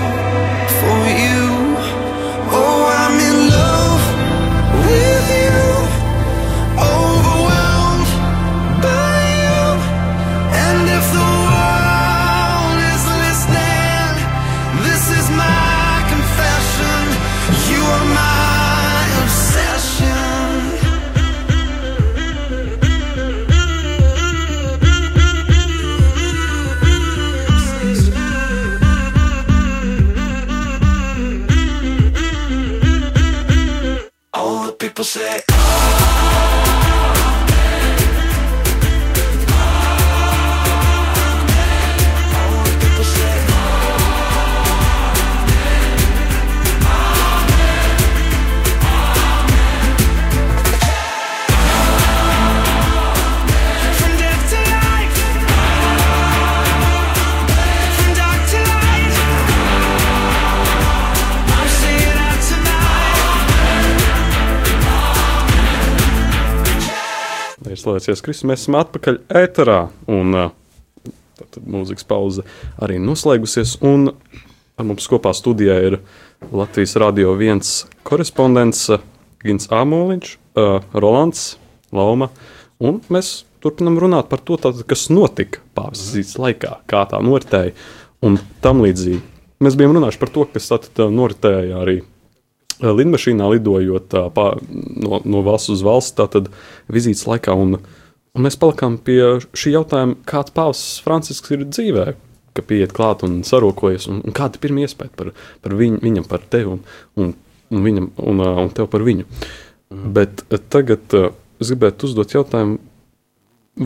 for 0.80 1.00
you. 1.24 1.65
Ieslēdzies, 67.86 68.22
Kristus, 68.26 68.46
mēs 68.50 68.64
esam 68.64 68.80
atpakaļ 68.80 69.18
ēterā. 69.30 69.76
Un 70.10 70.34
uh, 70.34 70.54
tad 71.38 71.68
mūzikas 71.70 72.08
pauze 72.10 72.42
arī 72.82 72.98
noslēgusies. 72.98 73.76
Un 73.86 74.10
ar 74.10 74.88
mums 74.90 75.06
kopā 75.12 75.36
studijā 75.38 75.76
ir 75.92 76.00
Latvijas 76.50 76.96
Radio 76.98 77.36
1 77.38 77.62
korespondents 78.08 78.88
Gins 79.46 79.70
Āmoliņš, 79.70 80.32
uh, 80.58 80.80
Rolands 80.98 81.44
Lauma. 81.94 82.32
Un 82.82 83.04
mēs 83.14 83.44
turpinām 83.62 84.02
runāt 84.02 84.34
par 84.34 84.42
to, 84.42 84.58
tātad, 84.58 84.82
kas 84.90 85.06
notika 85.14 85.62
pāvestas 85.78 86.40
laikā, 86.42 86.80
kā 86.90 87.06
tā 87.12 87.22
noritēja 87.22 87.76
un 88.26 88.42
tam 88.66 88.82
līdzīgi. 88.82 89.22
Mēs 89.62 89.78
bijām 89.78 89.94
runājuši 90.00 90.24
par 90.26 90.34
to, 90.34 90.50
kas 90.58 90.74
uh, 90.74 91.06
noritēja 91.14 91.86
arī 91.86 92.00
lidmašīnā 92.82 93.48
lidojot 93.56 94.16
uh, 94.18 94.30
pā, 94.36 94.48
no, 95.04 95.22
no 95.24 95.44
valsts 95.46 95.74
uz 95.76 95.84
valsts, 95.86 96.16
tātad 96.18 96.50
vizītes 96.92 97.26
laikā. 97.30 97.56
Un, 97.56 97.78
un 98.36 98.46
mēs 98.46 98.60
palikām 98.62 98.98
pie 99.04 99.20
šī 99.56 99.76
jautājuma, 99.78 100.18
kāds 100.30 100.56
pāvests 100.56 101.04
Francisks 101.06 101.56
ir 101.56 101.66
dzīvē, 101.68 102.08
ka 102.56 102.64
pieiet 102.66 102.96
klāt 102.96 103.26
un 103.28 103.42
sarokojas, 103.48 104.10
un, 104.12 104.22
un 104.24 104.36
kāda 104.36 104.60
ir 104.60 104.66
pirmā 104.66 104.86
iespēja 104.86 105.14
par, 105.20 105.32
par 105.64 105.78
viņu, 105.80 106.02
viņam, 106.04 106.28
par 106.32 106.44
tevi 106.52 106.76
un, 106.78 106.84
un, 107.20 107.34
un, 107.72 107.86
viņam, 107.88 108.12
un, 108.24 108.44
uh, 108.44 108.62
un 108.66 108.76
tev 108.76 108.92
par 108.92 109.06
viņu. 109.08 109.28
Mm. 109.94 110.12
Bet 110.16 110.46
tagad 110.74 111.16
es 111.16 111.72
gribētu 111.72 112.10
uzdot 112.10 112.34
jautājumu, 112.36 112.80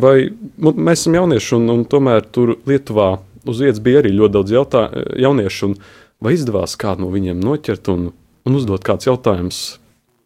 vai 0.02 0.30
nu, 0.30 0.74
mēs 0.74 1.04
esam 1.04 1.18
jaunieši, 1.18 1.56
un, 1.58 1.74
un 1.74 1.84
tomēr 1.90 2.26
tur 2.34 2.56
Lietuvā 2.70 3.16
uz 3.50 3.62
vietas 3.64 3.82
bija 3.84 4.04
arī 4.04 4.14
ļoti 4.16 4.36
daudz 4.36 4.54
jautā, 4.54 4.84
jauniešu, 5.20 5.70
un 5.70 5.78
vai 6.24 6.36
izdevās 6.36 6.76
kādu 6.80 7.06
no 7.06 7.12
viņiem 7.14 7.40
noķert 7.44 7.90
un, 7.94 8.10
un 8.50 8.60
uzdot 8.60 8.84
kādus 8.86 9.08
jautājumus, 9.10 9.64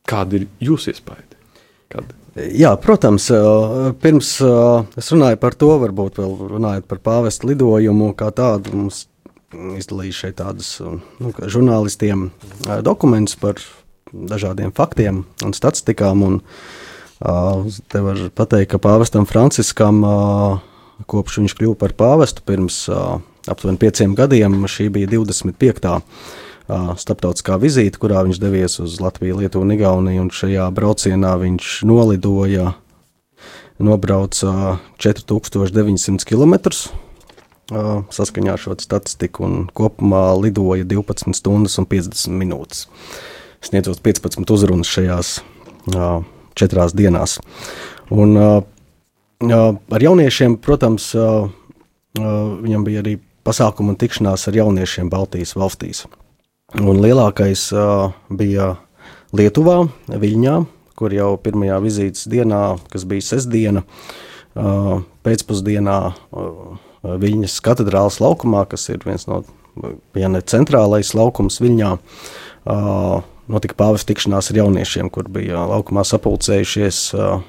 kādi 0.10 0.42
ir 0.42 0.50
jūsu 0.72 0.94
iespējas? 0.94 1.40
Kādi? 1.94 2.16
Jā, 2.34 2.72
protams, 2.82 3.28
pirms 4.02 4.30
es 4.98 5.10
runāju 5.14 5.38
par 5.38 5.54
to, 5.54 5.70
varbūt 5.84 6.18
vēl 6.18 6.32
runājot 6.56 6.88
par 6.90 7.02
pāvesta 7.06 7.46
lidojumu 7.46 8.10
kā 8.18 8.32
tādu. 8.34 8.74
Mums 8.74 9.04
izdalīja 9.54 10.16
šeit 10.24 10.40
tādus 10.40 10.80
nu, 10.82 11.30
žurnālistiem 11.30 12.32
dokumentus 12.82 13.38
par 13.38 13.62
dažādiem 14.10 14.74
faktiem 14.74 15.24
un 15.46 15.54
statistikām. 15.54 16.26
Un, 16.26 16.40
te 17.94 18.02
var 18.02 18.24
pateikt, 18.34 18.72
ka 18.74 18.82
pāvestam 18.82 19.30
Franciskam, 19.30 20.02
kopš 21.06 21.38
viņš 21.44 21.58
kļuva 21.60 21.78
par 21.86 21.94
pāvestu 22.02 22.42
pirms 22.50 22.88
aptuveni 23.46 23.78
pieciem 23.78 24.18
gadiem, 24.18 24.58
šī 24.66 24.90
bija 24.94 25.12
25. 25.14 26.02
Starptautiskā 26.72 27.58
vizīte, 27.60 28.00
kurā 28.00 28.22
viņš 28.24 28.40
devies 28.40 28.80
uz 28.80 28.96
Latviju, 29.04 29.42
Lietuvu 29.42 29.66
un 29.66 29.74
Igauniju. 29.76 30.22
Un 30.24 30.30
šajā 30.32 30.70
braucienā 30.72 31.34
viņš 31.42 31.82
nolidoja, 31.90 32.74
nobrauca 33.84 34.78
4900 35.04 36.24
km. 36.30 36.56
Saskaņā 38.14 38.56
ar 38.56 38.62
šo 38.62 38.78
statistiku, 38.80 39.44
un 39.48 39.68
kopumā 39.76 40.30
lidoja 40.40 40.88
12 40.88 41.36
stundas 41.36 41.76
un 41.82 41.88
50 41.90 42.32
minūtes. 42.40 42.88
Sniedzot 43.64 44.00
15 44.04 44.56
uzrunas 44.56 44.88
šajās 44.92 45.36
četrās 46.60 46.96
dienās. 46.96 47.38
Un, 48.14 48.36
ar 48.40 50.04
jauniešiem, 50.08 50.58
protams, 50.64 51.12
viņam 52.16 52.84
bija 52.88 53.04
arī 53.04 53.18
pasākumu 53.44 53.96
un 53.96 54.00
tikšanās 54.00 54.48
ar 54.48 54.60
jauniešiem 54.64 55.12
Baltijas 55.12 55.56
valstīs. 55.60 56.06
Un 56.82 56.98
lielākais 56.98 57.68
uh, 57.78 58.14
bija 58.34 58.72
Lietuvā, 59.38 59.84
Viļņā, 60.10 60.54
kur 60.98 61.14
jau 61.14 61.36
pirmajā 61.38 61.76
vizītes 61.84 62.26
dienā, 62.30 62.62
kas 62.90 63.04
bija 63.06 63.26
sestdiena, 63.28 63.84
uh, 64.58 65.04
pēcpusdienā 65.22 65.98
uh, 66.10 66.80
Viļņas 67.04 67.60
katedrālas 67.62 68.18
laukumā, 68.24 68.64
kas 68.72 68.88
ir 68.90 69.06
viens 69.06 69.28
no, 69.30 69.44
ja 70.18 70.32
ne 70.34 70.42
centrālais 70.42 71.14
laukums 71.14 71.60
Viļņā, 71.62 71.92
uh, 71.94 73.22
notika 73.54 73.78
pāvesta 73.78 74.10
tikšanās 74.10 74.50
ar 74.50 74.64
jauniešiem, 74.64 75.14
kur 75.14 75.30
bija 75.30 75.68
laukumā 75.70 76.02
sapulcējušies 76.10 77.04
uh, 77.14 77.46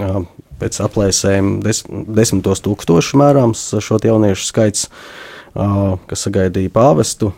uh, 0.00 0.18
pēc 0.58 0.80
aplēsēm 0.82 1.60
des, 1.62 1.84
desmitos 1.86 2.64
tūkstošu 2.66 3.22
mērāms 3.22 3.68
šo 3.78 4.02
jauniešu 4.02 4.50
skaits, 4.50 4.88
kas 5.54 6.24
sagaidīja 6.26 6.72
pāvestu, 6.74 7.28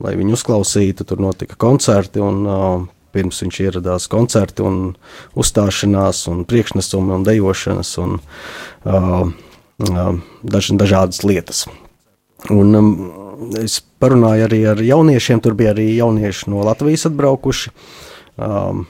lai 0.00 0.16
viņu 0.18 0.36
uzklausītu. 0.38 1.06
Tur 1.08 1.22
notika 1.22 1.58
koncerti 1.60 2.22
un 2.24 2.88
pirms 3.10 3.42
viņš 3.42 3.60
ieradās 3.64 4.06
koncerti 4.10 4.62
un 4.62 4.80
uzstāšanās 5.38 6.26
un 6.30 6.44
priekšnesumi 6.48 7.16
un 7.16 7.26
dejošanas 7.26 7.94
un 8.02 8.18
daž, 10.42 10.70
dažādas 10.78 11.24
lietas. 11.24 11.66
Un, 12.48 12.72
um, 12.74 12.88
es 13.60 13.80
parunāju 14.00 14.46
arī 14.46 14.62
ar 14.70 14.80
jauniešiem, 14.80 15.42
tur 15.44 15.56
bija 15.58 15.74
arī 15.74 15.90
jaunieši 15.96 16.48
no 16.52 16.64
Latvijas 16.64 17.06
atbraukuši. 17.10 17.74
Um, 18.40 18.86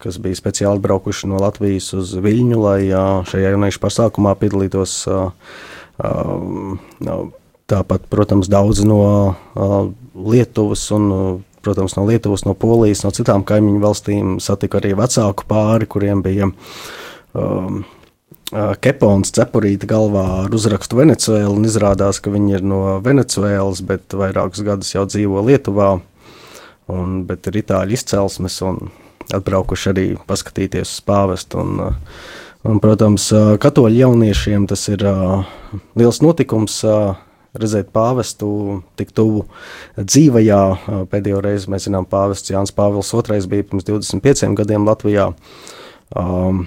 kas 0.00 0.18
bija 0.20 0.36
speciāli 0.36 0.80
braukuši 0.84 1.28
no 1.30 1.40
Latvijas 1.40 1.92
uz 1.96 2.12
Viļņu, 2.20 2.58
lai 2.60 2.80
šajā 3.28 3.54
jauniešu 3.54 3.80
pasākumā 3.80 4.34
piedalītos. 4.40 5.00
Tāpat, 7.68 8.06
protams, 8.08 8.48
daudz 8.48 8.80
no 8.88 9.02
Lietuvas 10.16 10.86
un, 10.96 11.10
protams, 11.60 11.98
no 11.98 12.06
Lietuvas, 12.08 12.46
no 12.48 12.54
Polijas, 12.56 13.04
no 13.04 13.12
citām 13.12 13.44
kaimiņu 13.44 13.82
valstīm 13.82 14.38
satika 14.40 14.80
arī 14.80 14.94
vecāku 14.96 15.44
pāri, 15.48 15.88
kuriem 15.90 16.24
bija 16.24 16.48
um, 16.48 17.82
Kepons 18.48 19.34
cepurīte 19.36 19.84
galvā 19.88 20.24
ar 20.46 20.54
uzrakstu 20.56 20.96
un 20.96 21.66
izrādās, 21.68 22.22
ka 22.24 22.32
viņi 22.32 22.54
ir 22.56 22.62
no 22.64 22.80
Venecuēlas, 23.04 23.82
bet 23.84 24.16
vairākus 24.16 24.64
gadus 24.64 24.94
jau 24.94 25.04
dzīvo 25.04 25.44
Lietuvā, 25.44 26.00
un, 26.88 27.24
bet 27.28 27.46
ir 27.46 27.60
itāļu 27.60 27.92
izcelsmes, 27.92 28.56
un 28.64 28.88
atbraukuši 29.36 29.90
arī 29.92 30.06
paskatīties 30.24 30.88
uz 30.88 31.04
pāvestu. 31.04 31.60
Un, 31.60 31.92
un, 32.64 32.80
protams, 32.80 33.28
katoļu 33.60 34.00
jauniešiem 34.00 34.64
tas 34.72 34.88
ir 34.88 35.04
liels 35.92 36.22
notikums 36.24 36.80
redzēt 37.62 37.92
pāvestu 37.94 38.48
tik 38.98 39.12
tuvu 39.16 39.44
dzīvajā. 39.98 40.62
Pēdējo 41.12 41.42
reizi 41.44 41.70
mēs 41.72 41.88
zinām, 41.88 42.08
pāvests 42.08 42.52
Jānis 42.52 42.74
Pāvils 42.74 43.12
II 43.14 43.44
bija 43.50 43.68
pirms 43.68 43.86
25 43.88 44.56
gadiem 44.58 44.88
Latvijā. 44.88 45.30
Um, 46.16 46.66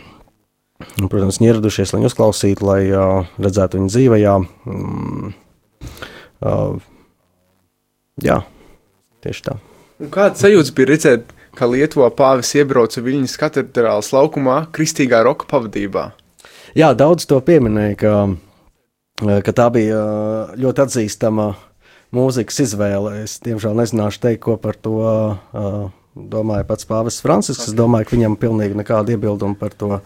protams, 1.07 1.39
viņi 1.39 1.51
ieradušies, 1.51 1.93
lai 1.93 2.01
viņu 2.01 2.11
uzklausītu, 2.11 2.67
lai 2.67 2.79
uh, 2.91 3.33
redzētu 3.41 3.79
viņu 3.79 3.91
dzīvajā. 3.93 4.37
Mm, 4.69 5.33
uh, 6.45 6.87
jā, 8.21 8.41
tieši 9.25 9.45
tā. 9.49 9.57
Kāda 10.11 10.39
sajūta 10.39 10.73
bija 10.77 10.91
redzēt, 10.93 11.33
ka 11.57 11.67
Lietuvā 11.69 12.09
pāvis 12.15 12.53
iebrauca 12.57 13.03
Viņas 13.05 13.37
katedrālas 13.41 14.11
laukumā 14.15 14.63
kristīgā 14.73 15.21
roka 15.27 15.49
pavadībā? 15.49 16.11
Jā, 16.77 16.93
daudz 16.95 17.27
to 17.27 17.37
pieminēja, 17.43 17.97
ka, 17.99 18.13
ka 19.21 19.53
tā 19.55 19.69
bija 19.73 20.01
ļoti 20.59 20.85
atzīstama 20.85 21.47
mūzikas 22.15 22.61
izvēle. 22.65 23.21
Es 23.23 23.39
diemžēl 23.43 23.77
nezināšu 23.79 24.23
teikt, 24.23 24.43
ko 24.45 24.57
par 24.61 24.75
to 24.75 24.97
uh, 25.01 25.81
domāja 26.15 26.67
pats 26.67 26.87
pāvests 26.87 27.23
Francisks. 27.23 27.69
Es 27.69 27.77
domāju, 27.77 28.09
ka 28.09 28.17
viņam 28.17 28.37
pilnīgi 28.39 28.77
nekāda 28.81 29.15
iebilduma 29.15 29.55
par 29.59 29.75
to 29.77 29.99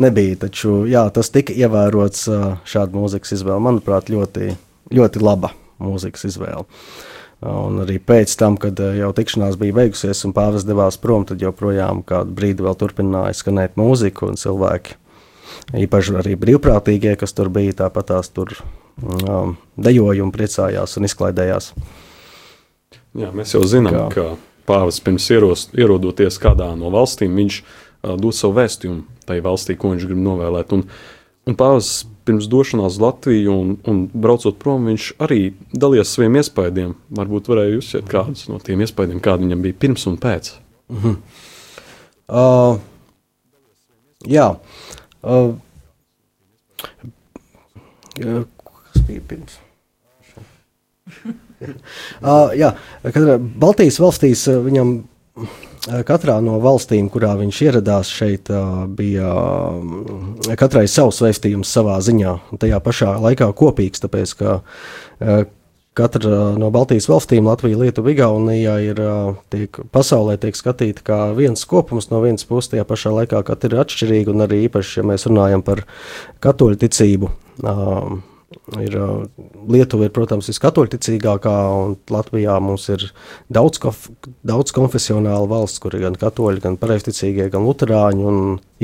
nebija. 0.00 0.38
Taču 0.46 0.84
jā, 0.90 1.04
tas 1.14 1.30
tika 1.34 1.54
ievērots 1.54 2.28
šāda 2.68 2.96
mūzikas 2.96 3.36
izvēle. 3.36 3.62
Manuprāt, 3.62 4.10
ļoti, 4.12 4.54
ļoti 4.94 5.24
laba 5.24 5.52
mūzikas 5.82 6.26
izvēle. 6.30 6.64
Un 7.44 7.82
arī 7.82 7.98
pēc 8.00 8.32
tam, 8.40 8.56
kad 8.56 8.78
jau 8.80 9.10
tikšanās 9.12 9.58
bija 9.60 9.76
beigusies 9.76 10.22
un 10.24 10.32
pāvis 10.32 10.64
devās 10.64 10.96
prom, 11.00 11.26
tad 11.28 11.42
joprojām 11.44 12.00
kādu 12.06 12.32
brīdi 12.32 12.64
vēl 12.64 12.78
turpināja 12.80 13.36
skanēt 13.36 13.76
mūziku 13.76 14.30
un 14.30 14.38
cilvēki. 14.40 14.96
Īpaši 15.74 16.16
arī 16.20 16.34
brīvprātīgie, 16.38 17.14
kas 17.18 17.34
tur 17.34 17.50
bija, 17.52 17.74
tāpat 17.84 18.12
tās 18.12 18.30
tur 18.34 18.52
um, 19.02 19.56
dejoja 19.76 20.24
un 20.24 20.32
priecājās 20.34 20.98
un 20.98 21.08
izklaidējās. 21.08 21.72
Jā, 23.14 23.30
mēs 23.34 23.54
jau 23.54 23.62
zinām, 23.68 23.96
Kā? 24.10 24.10
ka 24.14 24.68
pāvis 24.68 25.00
pirms 25.04 25.26
ieros, 25.30 25.68
ierodoties 25.76 26.38
kādā 26.42 26.70
no 26.78 26.90
valstīm, 26.94 27.34
viņš 27.38 27.60
uh, 27.62 28.14
dod 28.20 28.36
savu 28.36 28.58
vēstījumu 28.60 29.26
tai 29.28 29.40
valstī, 29.44 29.76
ko 29.78 29.94
viņš 29.94 30.08
grib 30.08 30.20
novēlēt. 30.24 30.74
Un, 30.76 30.84
un 31.48 31.58
pāvis 31.58 31.92
pirms 32.28 32.48
došanās 32.50 32.96
uz 32.96 33.02
Latviju 33.02 33.54
un, 33.54 33.74
un 33.90 34.02
braucot 34.08 34.58
prom, 34.60 34.88
viņš 34.90 35.12
arī 35.24 35.40
dalījās 35.72 36.10
ar 36.10 36.12
saviem 36.18 36.40
iespaidiem. 36.40 36.96
Varbūt 37.18 37.50
varēja 37.52 37.80
uzsvērt 37.80 38.10
kādus 38.10 38.48
no 38.50 38.60
tiem 38.64 38.84
iespaidiem, 38.84 39.22
kādi 39.24 39.48
viņam 39.48 39.64
bija 39.64 39.80
pirms 39.86 40.06
un 40.10 40.18
pēc. 40.20 40.54
Mm 40.92 41.00
-hmm. 41.02 41.16
uh, 42.28 42.78
jā. 44.28 44.50
Uh, 44.50 45.03
kas 48.20 49.02
bija 49.08 49.24
pirms? 49.28 49.58
uh, 52.20 52.52
jā, 52.62 52.74
kad 53.04 53.34
Baltijas 53.40 54.00
valstīs 54.02 54.46
viņam 54.48 54.96
Katrā 55.84 56.38
no 56.40 56.56
valstīm, 56.64 57.10
kurā 57.12 57.34
viņš 57.36 57.58
ieradās 57.66 58.08
šeit, 58.08 58.48
bija 58.96 59.32
katrai 60.56 60.86
savs 60.88 61.18
vēstījums 61.20 61.68
savā 61.76 61.98
ziņā. 62.04 62.38
Tajā 62.62 62.78
pašā 62.80 63.10
laikā 63.20 63.50
kopīgs, 63.58 64.00
tāpēc 64.00 64.32
ka 64.38 64.54
katra 65.94 66.54
no 66.58 66.70
Baltijas 66.74 67.06
valstīm, 67.10 67.46
Latvija, 67.46 67.78
Lietuva, 67.78 68.10
Igaunija, 68.10 68.76
ir 68.82 69.00
tiek, 69.54 69.78
pasaulē 69.94 70.36
tiek 70.42 70.58
skatīta 70.58 71.06
kā 71.06 71.18
viens 71.38 71.62
kopums 71.70 72.10
no 72.10 72.20
vienas 72.24 72.46
puses, 72.48 72.72
tajā 72.72 72.86
pašā 72.88 73.14
laikā 73.14 73.44
katra 73.46 73.70
ir 73.70 73.82
atšķirīga 73.84 74.34
un 74.34 74.46
arī 74.46 74.64
īpaši, 74.66 75.00
ja 75.00 75.08
mēs 75.12 75.28
runājam 75.30 75.64
par 75.66 75.84
katoļu 76.44 76.80
ticību. 76.84 77.30
Ir, 78.78 78.94
Lietuva 79.70 80.06
ir, 80.06 80.12
protams, 80.14 80.48
viskatoļticīgākā, 80.50 81.54
un 81.74 81.96
Latvijā 82.12 82.54
mums 82.62 82.86
ir 82.92 83.06
daudz, 83.52 83.80
kof, 83.82 84.06
daudz 84.46 84.74
konfesionāla 84.74 85.48
valsts, 85.50 85.82
kur 85.82 85.96
ir 85.96 86.06
gan 86.06 86.18
katoļi, 86.18 86.62
gan 86.62 86.78
pareizticīgie, 86.80 87.48
gan 87.52 87.66
luterāņi. 87.66 88.34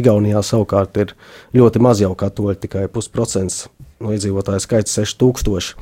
Igaunijā 0.01 0.43
savukārt 0.47 0.99
ir 1.03 1.15
ļoti 1.57 1.83
maz 1.87 2.03
jau 2.03 2.11
katoļi, 2.19 2.59
tikai 2.67 2.89
pusprocents 2.93 3.69
no 4.01 4.15
iedzīvotāju 4.17 4.65
skaits- 4.67 4.99
6000. 4.99 5.75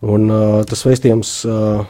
Un, 0.00 0.30
uh, 0.32 0.60
tas 0.64 0.80
vēstījums, 0.86 1.32
uh, 1.44 1.82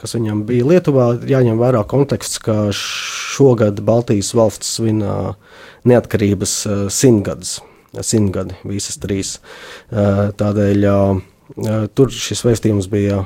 kas 0.00 0.16
viņam 0.16 0.42
bija 0.48 0.66
Lietuvā, 0.66 1.12
jāņem 1.30 1.60
vērā 1.60 1.84
konteksts, 1.86 2.40
ka 2.42 2.72
šogad 2.74 3.78
Baltijas 3.86 4.32
valsts 4.34 4.74
svin 4.80 4.98
uh, 5.06 5.36
neatkarības 5.86 6.56
uh, 6.66 6.82
simtgadus 6.90 7.60
simtgadi, 8.02 8.56
visas 8.66 8.96
trīs. 8.98 9.36
Tādēļ 9.94 10.86
tur 11.94 12.10
šis 12.10 12.40
vēstījums 12.42 12.88
bija 12.90 13.20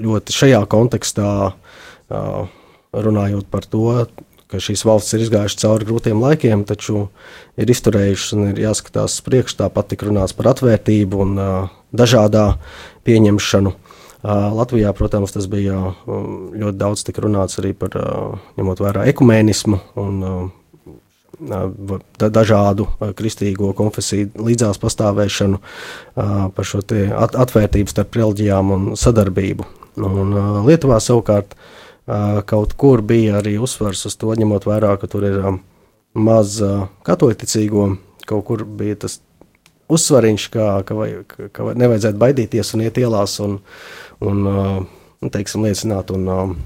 ļoti 0.00 0.32
šajā 0.32 0.62
kontekstā, 0.72 1.32
runājot 3.04 3.50
par 3.52 3.68
to, 3.68 4.06
ka 4.50 4.60
šīs 4.62 4.84
valsts 4.86 5.16
ir 5.16 5.24
izgājušas 5.24 5.62
cauri 5.62 5.88
grūtiem 5.88 6.20
laikiem, 6.22 6.64
taču 6.68 7.08
ir 7.60 7.70
izturējušas 7.70 8.34
un 8.36 8.48
ir 8.52 8.60
jāskatās 8.66 9.20
priekšā. 9.26 9.64
Tāpat 9.64 9.92
tika 9.92 10.08
runāts 10.08 10.36
par 10.36 10.52
atvērtību 10.52 11.22
un 11.24 11.38
dažādā 11.94 12.46
pieņemšanu. 13.06 13.74
Latvijā, 14.24 14.92
protams, 14.96 15.34
tas 15.36 15.44
bija 15.52 15.92
ļoti 16.08 16.76
daudz 16.80 17.02
tika 17.04 17.26
runāts 17.26 17.58
arī 17.60 17.74
par 17.76 17.92
ņemot 18.56 18.80
vērā 18.80 19.04
ekumēnismu 19.12 19.80
un 20.00 20.50
dažādu 22.18 22.86
kristīgo 23.18 23.72
konfesiju 23.76 24.30
līdzās 24.46 24.80
pastāvēšanu, 24.80 25.60
par 26.14 26.68
šo 26.68 26.80
atvērtību 26.84 27.92
starp 27.92 28.16
reliģijām 28.16 28.72
un 28.74 28.92
sadarbību. 28.96 29.66
Un 30.00 30.34
Lietuvā 30.66 30.98
savukārt 31.02 31.52
kaut 32.50 32.74
kur 32.80 33.02
bija 33.02 33.38
arī 33.40 33.56
uzsvars 33.62 34.04
uz 34.10 34.16
to, 34.20 34.34
ņemot 34.36 34.66
vērā, 34.68 34.94
ka 35.00 35.08
tur 35.10 35.24
ir 35.28 35.38
maz 36.14 36.58
katoļticīgo, 37.06 37.86
kaut 38.28 38.44
kur 38.48 38.64
bija 38.64 38.98
tas 39.06 39.18
uzsvariņš, 39.92 40.46
ka, 40.52 40.68
ka, 40.88 40.96
vajag, 40.98 41.34
ka 41.52 41.72
nevajadzētu 41.72 42.20
baidīties 42.20 42.74
un 42.76 42.84
iet 42.86 43.00
ielās 43.00 43.38
un, 43.44 43.58
un 44.24 45.32
teiksim, 45.32 45.64
liecināt 45.64 46.12
un 46.14 46.56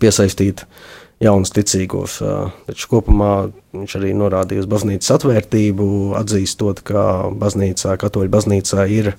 piesaistīt 0.00 0.64
uh, 0.64 0.82
jaunus 1.22 1.52
ticīgos. 1.54 2.18
Taču 2.66 2.88
kopumā 2.90 3.32
viņš 3.74 3.96
arī 3.98 4.12
norādīja 4.16 4.64
uz 4.64 4.68
baznīcas 4.70 5.14
atvērtību, 5.16 5.86
atzīstot, 6.18 6.82
ka 6.86 7.04
baznīcā, 7.38 7.96
katoļu 8.00 8.32
baznīcā 8.32 8.86
ir 8.92 9.12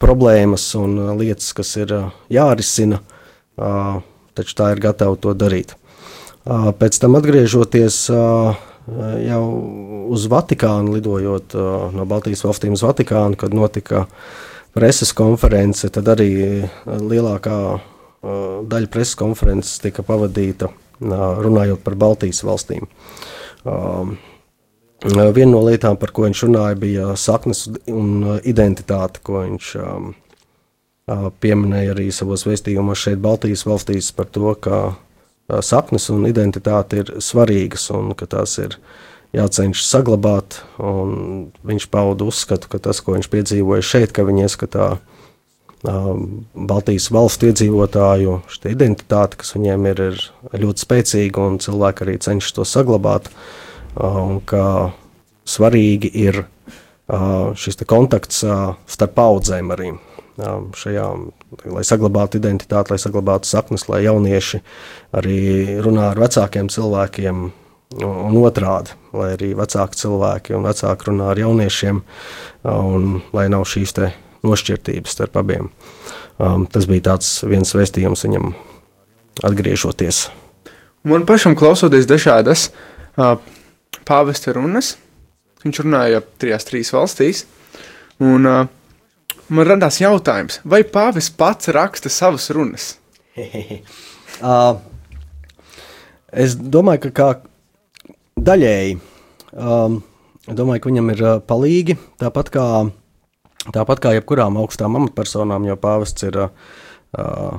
problēmas 0.00 0.68
un 0.78 0.96
lietas, 1.18 1.52
kas 1.56 1.74
ir 1.80 1.94
jārisina, 2.32 3.02
taču 4.40 4.56
tā 4.58 4.72
ir 4.74 4.82
gatava 4.82 5.16
to 5.20 5.36
darīt. 5.36 5.76
Pēc 6.44 6.96
tam 6.98 7.18
atgriežoties 7.20 8.02
jau 8.10 9.44
uz 10.10 10.24
Vatikānu, 10.32 10.96
lidojot 10.96 11.54
no 11.94 12.06
Baltijas 12.08 12.42
valstīm 12.46 12.74
uz 12.74 12.82
Vatikānu, 12.82 13.36
kad 13.38 13.54
notika 13.54 14.06
preses 14.74 15.12
konference, 15.14 15.88
tad 15.92 16.08
arī 16.10 16.30
lielākā 16.86 17.60
daļa 18.70 18.90
preses 18.92 19.16
konferences 19.20 19.78
tika 19.84 20.02
pavadīta 20.06 20.72
runājot 21.00 21.84
par 21.84 21.94
Baltijas 22.00 22.42
valstīm. 22.44 22.88
Viena 25.00 25.52
no 25.52 25.62
lietām, 25.64 25.96
par 25.96 26.10
ko 26.12 26.26
viņš 26.26 26.42
runāja, 26.44 26.76
bija 26.80 27.12
saknes 27.16 27.66
un 27.88 28.40
identitāte, 28.44 29.22
ko 29.24 29.44
viņš 29.46 29.70
pieminēja 31.42 31.94
arī 31.94 32.08
savos 32.14 32.46
vēstījumos 32.46 33.04
šeit, 33.04 33.20
Baltijas 33.22 33.66
valstīs, 33.66 34.10
par 34.14 34.28
to, 34.30 34.54
ka 34.54 34.80
saknes 35.66 36.08
un 36.14 36.26
identitāte 36.28 37.02
ir 37.02 37.14
svarīgas 37.22 37.88
un 37.94 38.12
ka 38.18 38.28
tās 38.30 38.56
ir 38.62 38.76
jācenšas 39.36 39.90
saglabāt. 39.90 40.60
Viņš 41.66 41.88
pauda 41.90 42.28
uzskatu, 42.30 42.70
ka 42.70 42.82
tas, 42.82 43.02
ko 43.02 43.16
viņš 43.16 43.30
piedzīvoja 43.32 43.86
šeit, 43.86 44.14
ka 44.14 44.26
viņa 44.28 44.46
ieskatā 44.46 44.90
Baltijas 45.80 47.08
valstu 47.14 47.48
iedzīvotāju 47.48 48.36
identitāte, 48.68 49.40
kas 49.40 49.54
viņiem 49.56 49.86
ir, 49.94 50.02
ir 50.52 50.64
ļoti 50.66 50.84
spēcīga 50.84 51.46
un 51.46 51.58
cilvēki 51.62 52.04
arī 52.04 52.18
cenšas 52.20 52.58
to 52.58 52.66
saglabāt. 52.68 53.30
Un 53.96 54.38
ka 54.46 54.92
svarīgi 55.48 56.12
ir 56.20 56.44
šis 57.58 57.80
kontakts 57.90 58.44
starp 58.44 59.16
paudzēm 59.16 59.72
arī. 59.74 59.94
Šajā, 60.40 61.06
lai 61.68 61.82
saglabātu 61.86 62.40
identitāti, 62.40 62.94
lai 62.94 63.00
saglabātu 63.02 63.50
saknes, 63.50 63.88
lai 63.90 64.04
jaunieši 64.06 64.60
arī 65.16 65.40
runā 65.84 66.10
ar 66.12 66.20
vecākiem 66.22 66.70
cilvēkiem, 66.72 67.42
un, 67.98 68.38
otrādi, 68.40 68.94
lai 69.16 69.32
arī 69.34 69.52
vecāki 69.58 69.98
cilvēki 70.00 70.56
un 70.56 70.66
vecāki 70.68 71.10
runā 71.10 71.32
ar 71.32 71.42
jauniešiem, 71.42 72.02
un 72.70 73.08
lai 73.36 73.48
nav 73.52 73.66
šīs 73.68 73.96
nošķirtības 74.46 75.16
starp 75.16 75.36
abiem. 75.40 75.70
Um, 76.40 76.64
tas 76.70 76.86
bija 76.88 77.18
viens 77.50 77.74
vēstījums 77.76 78.24
viņam 78.24 78.54
atgriežoties. 79.44 80.28
Man 81.04 81.26
pašam 81.28 81.56
klausoties 81.56 82.08
dažādas 82.08 82.70
uh, 83.16 83.36
pāvesta 84.08 84.54
runas, 84.56 84.94
viņš 85.64 85.82
runāja 85.84 86.22
trijās 86.40 86.64
trīs 86.68 86.92
valstīs, 86.96 87.44
un 88.20 88.48
uh, 88.48 88.68
man 89.50 89.68
radās 89.68 90.00
jautājums, 90.00 90.60
vai 90.64 90.82
pāvests 90.86 91.34
pats 91.36 91.70
raksta 91.74 92.12
savas 92.12 92.50
runas? 92.54 92.94
Uh, 94.40 94.78
es 96.32 96.54
domāju, 96.56 97.02
ka 97.02 97.10
kā 97.12 97.26
daļēji, 98.40 98.94
um, 99.52 99.98
domāju, 100.46 100.80
ka 100.80 100.88
viņam 100.88 101.10
ir 101.12 101.22
uh, 101.26 101.32
palīgi, 101.44 101.98
tāpat 102.22 102.48
kā, 102.54 102.64
tāpat 103.74 104.00
kā 104.00 104.14
jebkurām 104.16 104.56
augstām 104.62 104.96
amatpersonām, 104.96 105.66
jo 105.68 105.76
pāvests 105.82 106.24
ir 106.24 106.38
uh, 106.46 106.70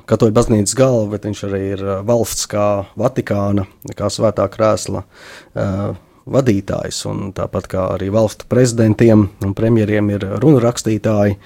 katoļu 0.09 0.33
baznīcas 0.39 0.73
galva, 0.79 1.03
bet 1.11 1.27
viņš 1.29 1.43
arī 1.51 1.61
ir 1.75 1.85
valsts 2.07 2.49
kā 2.49 2.69
Vatikāna, 2.97 3.67
kā 3.99 4.09
svētā 4.09 4.47
krēsla 4.49 5.03
uh, 5.03 5.91
vadītājs, 6.31 7.03
un 7.11 7.31
tāpat 7.37 7.67
kā 7.71 7.85
arī 7.95 8.09
valstu 8.13 8.47
prezidentiem 8.51 9.27
un 9.43 9.55
premjeriem 9.57 10.09
ir 10.15 10.25
runu 10.43 10.61
rakstītāji, 10.63 11.37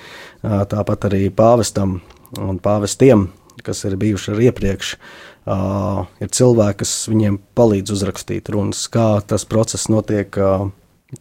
tāpat 0.43 1.10
arī 1.10 1.28
pāvestam 1.34 2.00
un 2.41 2.60
pāvestiem, 2.62 3.28
kas 3.65 3.86
ir 3.88 3.98
bijuši 4.00 4.34
arī 4.34 4.50
iepriekš, 4.50 4.95
ir 6.26 6.34
cilvēki, 6.39 6.80
kas 6.82 6.95
viņiem 7.12 7.38
palīdz 7.58 7.93
uzrakstīt 7.95 8.50
runas, 8.54 8.88
kā 8.91 9.19
tas 9.28 9.45
process 9.50 9.89
notiek. 9.91 10.34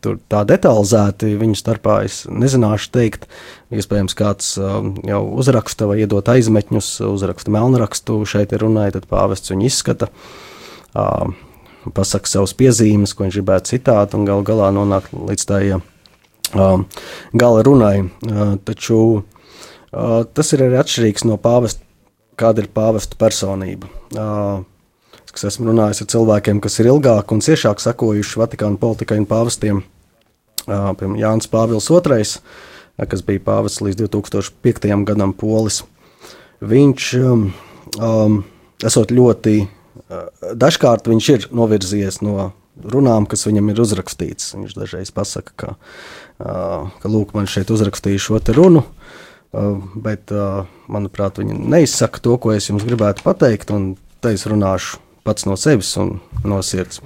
Tur 0.03 0.17
tā 0.33 0.41
detalizēti 0.49 1.37
viņu 1.39 1.55
starpā 1.61 2.01
es 2.07 2.23
nezināšu 2.27 2.89
teikt. 2.97 3.27
Iespējams, 3.71 4.17
kāds 4.19 4.55
jau 4.57 5.21
uzraksta 5.39 5.87
vai 5.87 6.01
iedod 6.03 6.27
aizmetņus, 6.33 6.89
uzraksta 7.07 7.53
melnrakstu, 7.55 8.17
šeit 8.27 8.57
ir 8.57 8.65
runāja, 8.65 8.97
tad 8.97 9.07
pāvests 9.13 9.53
viņu 9.53 9.69
izskata. 9.69 10.09
Uh, 11.85 11.93
pasaka 11.93 12.31
savas 12.31 12.55
piezīmes, 12.57 13.13
ko 13.13 13.27
viņš 13.27 13.39
gribētu 13.41 13.75
citēt, 13.75 14.15
un 14.17 14.25
gal 14.29 14.45
galā 14.47 14.71
nonāk 14.73 15.11
līdz 15.13 15.47
tai 15.49 15.63
um, 15.75 16.85
gala 17.37 17.65
runai. 17.67 17.97
Uh, 18.25 18.55
taču 18.65 19.01
uh, 19.21 20.23
tas 20.25 20.53
ir 20.55 20.65
arī 20.65 20.79
atšķirīgs 20.81 21.27
no 21.29 21.37
pāvesta, 21.41 21.85
kāda 22.41 22.65
ir 22.65 22.71
pāvesta 22.75 23.19
personība. 23.21 23.91
Uh, 24.15 24.63
kas 25.35 25.49
esmu 25.51 25.73
runājis 25.73 26.05
ar 26.05 26.13
cilvēkiem, 26.15 26.63
kas 26.63 26.79
ir 26.81 26.93
ilgāk 26.93 27.35
un 27.35 27.43
ciešāk 27.45 27.83
sekojuši 27.83 28.41
Vatikāna 28.41 28.81
politikai 28.81 29.19
un 29.21 29.29
pāvestiem. 29.29 29.83
Uh, 30.65 30.95
piemēram, 30.97 31.19
Jānis 31.21 31.51
Pāvils 31.53 31.91
II, 31.93 32.25
kas 33.11 33.23
bija 33.27 33.43
pāvests 33.45 33.83
līdz 33.85 34.07
2005. 34.07 34.87
gadam, 35.05 35.35
polis. 35.37 35.83
Viņš, 36.65 37.09
um, 37.21 37.49
um, 37.99 38.39
esot 38.87 39.13
ļoti, 39.13 39.59
uh, 39.67 39.84
dažkārt 40.55 41.09
viņš 41.09 41.29
ir 41.35 41.49
novirzies 41.55 42.21
no 42.25 42.53
runām, 42.83 43.29
kas 43.31 43.47
viņam 43.47 43.71
ir 43.71 43.83
uzrakstīts. 43.85 44.55
Viņš 44.57 44.75
dažreiz 44.77 45.13
pasaka, 45.15 45.55
ka, 45.57 45.75
uh, 46.43 46.91
ka 47.01 47.11
lūk, 47.11 47.35
man 47.37 47.49
šeit 47.51 47.71
uzrakstīja 47.75 48.23
šo 48.23 48.41
runu. 48.57 48.85
Uh, 49.55 49.79
bet, 49.95 50.33
uh, 50.35 50.67
manuprāt, 50.91 51.39
viņi 51.39 51.55
neizsaka 51.55 52.23
to, 52.23 52.37
ko 52.43 52.55
es 52.55 52.69
jums 52.71 52.87
gribētu 52.87 53.23
pateikt, 53.27 53.71
un 53.71 53.95
te 54.25 54.35
es 54.35 54.47
runāšu 54.51 54.99
pats 55.25 55.47
no 55.47 55.57
sevis 55.57 55.95
un 55.97 56.19
no 56.45 56.59
sirds. 56.61 57.01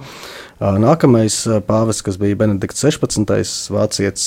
Nākamais 0.59 1.45
pāvests, 1.63 2.03
kas 2.03 2.17
bija 2.19 2.35
Benedikts 2.35 2.83
16. 2.83 3.69
vācietis, 3.71 4.25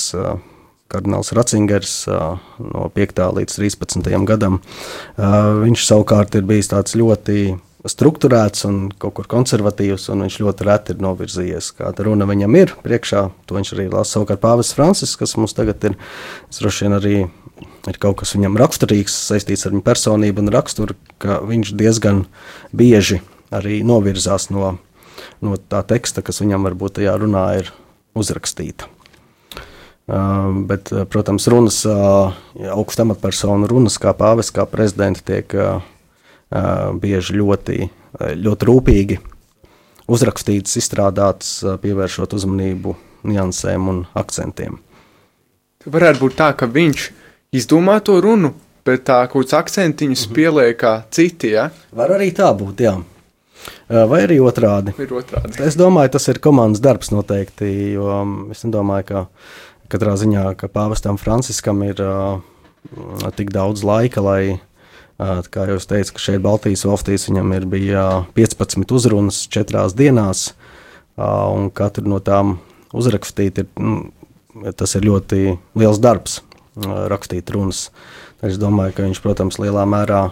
kardināls 0.89 1.29
Ratzingers 1.37 1.91
no 2.09 2.87
5. 2.95 3.21
līdz 3.37 3.59
13. 3.59 4.09
gadam, 4.25 4.57
viņš 5.13 5.85
savukārt 5.85 6.39
ir 6.39 6.47
bijis 6.49 6.71
tāds 6.73 6.97
ļoti 6.97 7.53
strukturēts 7.89 8.63
un 8.69 8.77
kaut 8.99 9.17
kur 9.17 9.27
konservatīvs, 9.31 10.07
un 10.13 10.23
viņš 10.25 10.39
ļoti 10.43 10.67
reti 10.67 10.93
ir 10.95 11.03
novirzījies. 11.03 11.73
Kāda 11.79 12.05
runa 12.07 12.27
viņam 12.29 12.55
ir 12.59 12.73
priekšā, 12.83 13.25
to 13.47 13.57
viņš 13.57 13.73
arī 13.75 13.87
lasa. 13.91 14.17
Savukārt 14.17 14.43
Pāvils 14.43 14.71
Francis, 14.75 15.17
kas 15.19 15.35
mums 15.39 15.55
tagad 15.57 15.83
ir, 15.89 15.97
droši 16.55 16.87
vien 16.87 16.97
arī 16.99 17.15
ir 17.91 17.99
kaut 17.99 18.21
kas 18.21 18.33
viņam 18.37 18.57
raksturīgs, 18.59 19.15
saistīts 19.27 19.67
ar 19.67 19.75
viņa 19.75 19.85
personību 19.85 20.45
un 20.45 20.53
raksturu, 20.53 20.97
ka 21.21 21.41
viņš 21.43 21.75
diezgan 21.79 22.25
bieži 22.71 23.19
arī 23.53 23.81
novirzās 23.85 24.49
no, 24.53 24.77
no 25.43 25.59
tā 25.59 25.83
teksta, 25.87 26.23
kas 26.25 26.41
viņam 26.43 26.69
varbūt 26.69 26.99
tajā 27.01 27.17
runā 27.19 27.45
ir 27.59 27.73
uzrakstīta. 28.17 28.89
Uh, 30.03 30.49
bet, 30.67 30.89
protams, 31.11 31.45
runas, 31.47 31.77
uh, 31.87 32.35
augsta 32.73 33.05
amatpersonu 33.05 33.69
runas, 33.71 33.95
kā 34.03 34.11
pāvis, 34.17 34.49
kā 34.51 34.65
prezidents, 34.67 35.23
tiek 35.23 35.53
uh, 35.55 35.79
bieži 37.01 37.37
ļoti, 37.39 37.77
ļoti 38.37 38.67
rūpīgi 38.69 39.19
uzrakstītas, 40.11 40.77
izstrādātas, 40.79 41.53
pievēršot 41.83 42.35
uzmanību 42.37 42.95
niansēm 43.29 43.87
un 43.91 44.03
akcentiem. 44.19 44.77
Varētu 45.83 46.23
būt 46.23 46.37
tā, 46.39 46.51
ka 46.55 46.67
viņš 46.67 47.07
izdomā 47.55 47.97
to 48.03 48.19
runu, 48.23 48.53
bet 48.87 49.05
tā 49.07 49.23
kaut 49.31 49.47
kāds 49.47 49.57
akcentiņus 49.59 50.27
-hmm. 50.27 50.35
pieliek 50.35 50.85
citi. 51.11 51.51
Ja? 51.55 51.69
Var 51.91 52.09
arī 52.19 52.31
tā 52.35 52.51
būt, 52.55 52.83
jā. 52.83 53.01
Vai 53.87 54.23
arī 54.27 54.39
otrādi? 54.43 54.93
Ir 54.99 55.13
otrādi. 55.13 55.61
Es 55.63 55.75
domāju, 55.75 56.11
tas 56.11 56.27
ir 56.27 56.39
komandas 56.39 56.81
darbs 56.81 57.11
noteikti, 57.11 57.93
jo 57.93 58.49
es 58.51 58.63
nedomāju, 58.63 59.03
ka 59.03 59.27
katrā 59.87 60.15
ziņā, 60.15 60.55
ka 60.55 60.67
pāvestam 60.67 61.17
Franciskam 61.17 61.83
ir 61.83 62.01
uh, 62.01 62.41
tik 63.35 63.51
daudz 63.51 63.83
laika, 63.83 64.21
lai, 64.21 64.51
uh, 64.51 64.72
kā 65.17 65.67
jau 65.69 65.77
es 65.77 65.87
teicu, 65.89 66.17
šeit 66.21 66.41
Baltijas 66.43 66.85
valstīs 66.87 67.27
viņam 67.29 67.53
ir 67.57 67.67
bija 67.69 68.03
15 68.37 68.93
uzrunas 68.95 69.43
četrās 69.51 69.95
dienās, 69.97 70.51
un 71.17 71.69
katru 71.73 72.09
no 72.09 72.19
tām 72.23 72.57
uzrakstīt 72.93 73.61
ir, 73.61 73.69
mm, 73.77 74.73
tas 74.77 74.95
ir 74.97 75.05
ļoti 75.07 75.57
liels 75.79 76.01
darbs, 76.01 76.41
rakstīt 77.11 77.49
runas. 77.53 77.89
Es 78.43 78.57
domāju, 78.59 78.95
ka 78.97 79.05
viņš, 79.05 79.21
protams, 79.23 79.59
lielā 79.61 79.85
mērā 79.87 80.23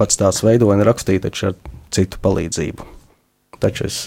pats 0.00 0.18
tās 0.18 0.42
veidoja 0.42 0.78
un 0.78 0.86
rakstīja 0.88 1.30
ar 1.30 1.58
citu 1.94 2.18
palīdzību. 2.24 2.88
Taču 3.62 3.86
es 3.86 4.00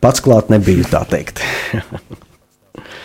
pats 0.00 0.24
klāt 0.24 0.48
nebiju 0.50 0.86
tā 0.88 1.04
teikt. 1.10 1.42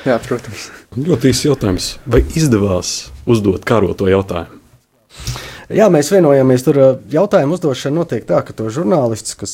Jā, 0.08 0.16
protams. 0.24 0.70
Ļoti 0.96 1.34
īsts 1.34 1.46
jautājums. 1.50 1.90
Vai 2.08 2.24
izdevās 2.40 3.10
uzdot 3.30 3.66
karoto 3.68 4.08
jautājumu? 4.10 4.60
Jā, 5.70 5.86
mēs 5.94 6.08
vienojāmies. 6.10 6.64
Tur 6.66 6.80
eh, 6.82 6.94
jautājumu 7.14 7.54
uzdošana 7.58 8.00
notiek 8.00 8.24
tā, 8.26 8.40
ka 8.46 8.56
to 8.58 8.72
žurnālists, 8.74 9.36
kas, 9.38 9.54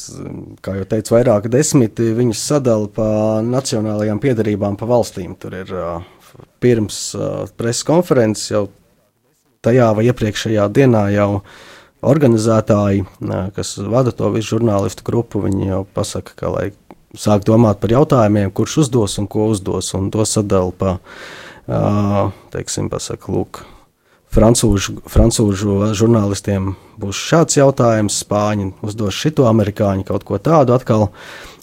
kā 0.64 0.78
jau 0.78 0.88
teicu, 0.88 1.16
vairāk 1.18 1.50
desmiti, 1.52 2.14
viņus 2.16 2.44
sadala 2.54 2.88
pa 2.88 3.08
nacionālajām 3.44 4.22
piedarībām, 4.24 4.78
pa 4.80 4.88
valstīm. 4.88 5.34
Tur 5.42 5.58
ir 5.60 5.74
uh, 5.76 6.06
pirms 6.64 7.00
uh, 7.20 7.50
preses 7.60 7.84
konferences 7.88 8.48
jau 8.54 8.70
tajā 9.66 9.90
vai 9.98 10.08
iepriekšējā 10.08 10.70
dienā 10.72 11.08
jau 11.18 11.30
organizētāji, 12.06 13.02
kas 13.56 13.72
vada 13.90 14.12
to 14.14 14.30
visu 14.30 14.56
žurnālistu 14.56 15.02
grupu, 15.08 15.42
viņi 15.42 15.72
jau 15.72 15.80
pasaka, 15.96 16.36
ka 16.38 16.52
lai 16.54 16.68
sāk 17.20 17.46
domāt 17.48 17.80
par 17.84 17.94
jautājumiem, 17.96 18.52
kurš 18.56 18.82
uzdos 18.86 19.20
un 19.22 19.30
ko 19.32 19.50
uzdos, 19.54 19.94
un 19.98 20.12
to 20.14 20.26
sadala 20.28 20.74
pa, 20.76 20.98
teiksim, 22.54 22.90
pasaka, 22.94 23.32
lūk, 23.34 23.64
francūžu, 24.36 25.00
francūžu 25.12 25.78
žurnālistiem 25.96 26.74
būs 27.00 27.20
šāds 27.30 27.58
jautājums, 27.60 28.22
spāņi 28.24 28.72
uzdos 28.86 29.18
šito, 29.18 29.48
amerikāņi 29.50 30.08
kaut 30.08 30.26
ko 30.28 30.40
tādu 30.42 30.76
atkal. 30.76 31.10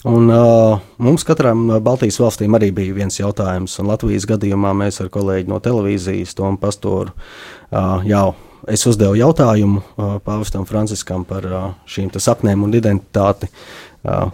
Un, 0.03 0.27
uh, 0.27 0.81
mums 0.99 1.23
katram 1.23 1.77
Baltijas 1.83 2.19
valstīm 2.19 2.57
arī 2.57 2.73
bija 2.75 2.95
viens 2.97 3.19
jautājums, 3.19 3.77
un 3.79 3.87
Latvijas 3.93 4.27
gadījumā 4.27 4.73
mēs 4.75 4.99
ar 4.99 5.11
kolēģi 5.13 5.51
no 5.51 5.61
televīzijas, 5.63 6.35
Tomu 6.35 6.59
Pastoru, 6.59 7.13
uh, 7.13 8.03
jau 8.07 8.33
es 8.67 8.83
uzdevu 8.87 9.15
jautājumu 9.19 9.79
uh, 9.79 10.17
Pāvestam 10.23 10.67
Franciskam 10.67 11.23
par 11.27 11.47
uh, 11.47 11.63
šīm 11.87 12.11
te 12.11 12.19
saknēm 12.23 12.65
un 12.67 12.75
identitāti, 12.75 13.47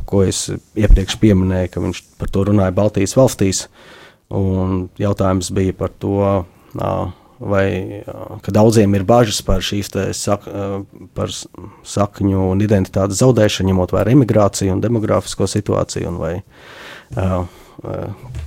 ko 0.10 0.23
es 0.25 0.47
iepriekš 0.79 1.19
pieminēju, 1.21 1.71
ka 1.73 1.84
viņš 1.84 2.03
par 2.21 2.32
to 2.34 2.45
runāja 2.49 2.75
Baltijas 2.75 3.15
valstīs. 3.17 3.67
Jautājums 4.99 5.51
bija 5.53 5.75
par 5.77 5.93
to, 6.01 6.15
vai 7.39 8.03
ka 8.43 8.53
daudziem 8.53 8.95
ir 8.97 9.05
bažas 9.08 9.41
par 9.45 9.63
šīs 9.63 9.91
sak, 10.17 10.47
par 11.15 11.32
sakņu 11.32 12.49
un 12.51 12.63
identitātes 12.65 13.21
zaudēšanu, 13.21 13.71
ņemot 13.71 13.93
vērā 13.95 14.15
imigrāciju 14.15 14.75
un 14.75 14.84
demogrāfisko 14.84 15.47
situāciju, 15.49 16.12
un 16.12 16.19
vai, 16.19 16.34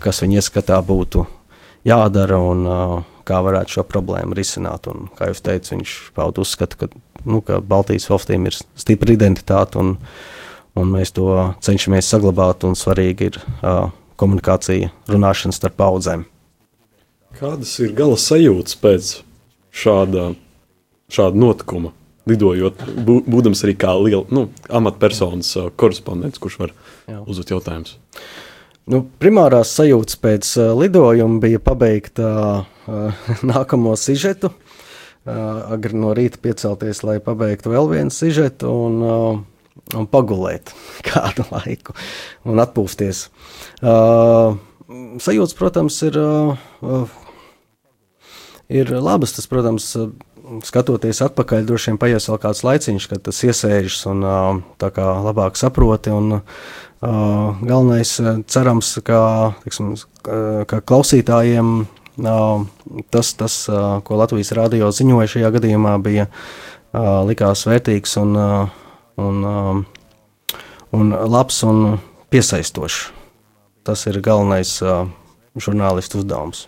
kas 0.03 0.23
viņa 0.25 0.43
ieskatā 0.43 0.83
būtu 0.85 1.25
jādara 1.89 2.39
un 2.43 2.67
kā 3.27 3.39
varētu 3.47 3.79
šo 3.79 3.87
problēmu 3.87 4.37
risināt. 4.37 4.89
Un, 4.91 5.09
kā 5.17 5.31
jau 5.31 5.41
teicu, 5.49 5.77
viņš 5.77 5.97
pauda 6.17 6.43
uzskatu, 6.43 6.79
ka, 6.81 6.89
nu, 7.25 7.41
ka 7.47 7.61
Baltijas 7.63 8.09
valstīm 8.11 8.49
ir 8.51 8.59
stipra 8.59 9.15
identitāte 9.15 9.79
un, 9.81 9.97
un 10.79 10.93
mēs 10.93 11.13
to 11.17 11.29
cenšamies 11.65 12.09
saglabāt, 12.13 12.67
un 12.69 12.79
svarīgi 12.79 13.33
ir 13.33 13.41
komunikācija, 14.21 14.93
runāšana 15.11 15.57
starp 15.57 15.79
paudzēm. 15.81 16.27
Kādas 17.39 17.73
ir 17.81 17.95
gala 17.97 18.19
sajūtas 18.21 18.77
pēc 18.81 19.11
šāda, 19.73 20.33
šāda 21.13 21.41
notikuma? 21.41 21.93
Lidojot, 22.29 22.85
bū, 23.03 23.17
būdams 23.27 23.65
arī 23.67 23.73
kā 23.75 23.97
liela 23.99 24.23
nu, 24.31 24.45
amatpersonas 24.71 25.49
uh, 25.59 25.71
korespondents, 25.75 26.39
kurš 26.39 26.61
var 26.61 26.75
uzdot 27.27 27.51
jautājumus. 27.51 27.97
Nu, 28.87 29.01
primārās 29.19 29.73
sajūtas 29.75 30.21
pēc 30.23 30.51
uh, 30.61 30.69
lidojuma 30.79 31.41
bija 31.43 31.59
pabeigt 31.63 32.23
uh, 32.23 32.63
nākamo 33.53 33.97
sižetu. 33.99 34.53
Uh, 35.23 35.75
agri 35.75 35.99
no 35.99 36.13
rīta 36.15 36.39
piecelties, 36.43 37.03
lai 37.07 37.19
pabeigtu 37.23 37.75
vēl 37.75 37.91
vienu 37.91 38.15
sižetu 38.15 38.71
un, 38.71 39.03
uh, 39.03 39.43
un 39.97 40.07
pagulēt 40.11 40.75
kādu 41.09 41.47
laiku 41.51 41.97
un 42.49 42.63
atpūsties. 42.63 43.27
Uh, 43.83 44.61
sajūtas, 45.23 45.57
protams, 45.59 45.99
ir 46.07 46.21
uh, 46.21 47.19
ir 48.73 48.93
labas. 49.03 49.35
Tas, 49.37 49.49
protams, 49.51 49.89
skatoties 50.67 51.23
atpakaļ, 51.25 51.67
droši 51.69 51.93
vien 51.93 52.01
paies 52.01 52.29
vēl 52.29 52.41
kāds 52.43 52.65
laiciņš, 52.67 53.09
kad 53.11 53.23
tas 53.29 53.43
iesēžas 53.47 54.05
un 54.11 54.25
tā 54.81 54.91
kā 54.95 55.07
labāk 55.25 55.59
saproti. 55.61 56.13
Un, 56.15 56.41
uh, 56.41 57.63
galvenais, 57.63 58.17
cerams, 58.51 58.95
ka, 59.07 59.23
tiksim, 59.65 59.95
ka 60.23 60.83
klausītājiem 60.89 61.73
uh, 61.85 62.67
tas, 63.15 63.33
tas 63.39 63.59
uh, 63.71 63.99
ko 64.07 64.21
Latvijas 64.21 64.55
radio 64.59 64.93
ziņoja 64.93 65.37
šajā 65.37 65.53
gadījumā, 65.57 65.97
bija 66.05 66.29
uh, 66.29 67.23
likās 67.29 67.67
vērtīgs 67.69 68.19
un, 68.23 68.37
uh, 68.37 68.82
un, 69.21 69.43
uh, 69.45 70.59
un 70.97 71.13
labs 71.13 71.63
un 71.67 71.99
piesaistošs. 72.33 73.11
Tas 73.83 74.07
ir 74.07 74.21
galvenais 74.23 74.77
uh, 74.85 75.09
žurnālistu 75.59 76.23
uzdevums. 76.23 76.67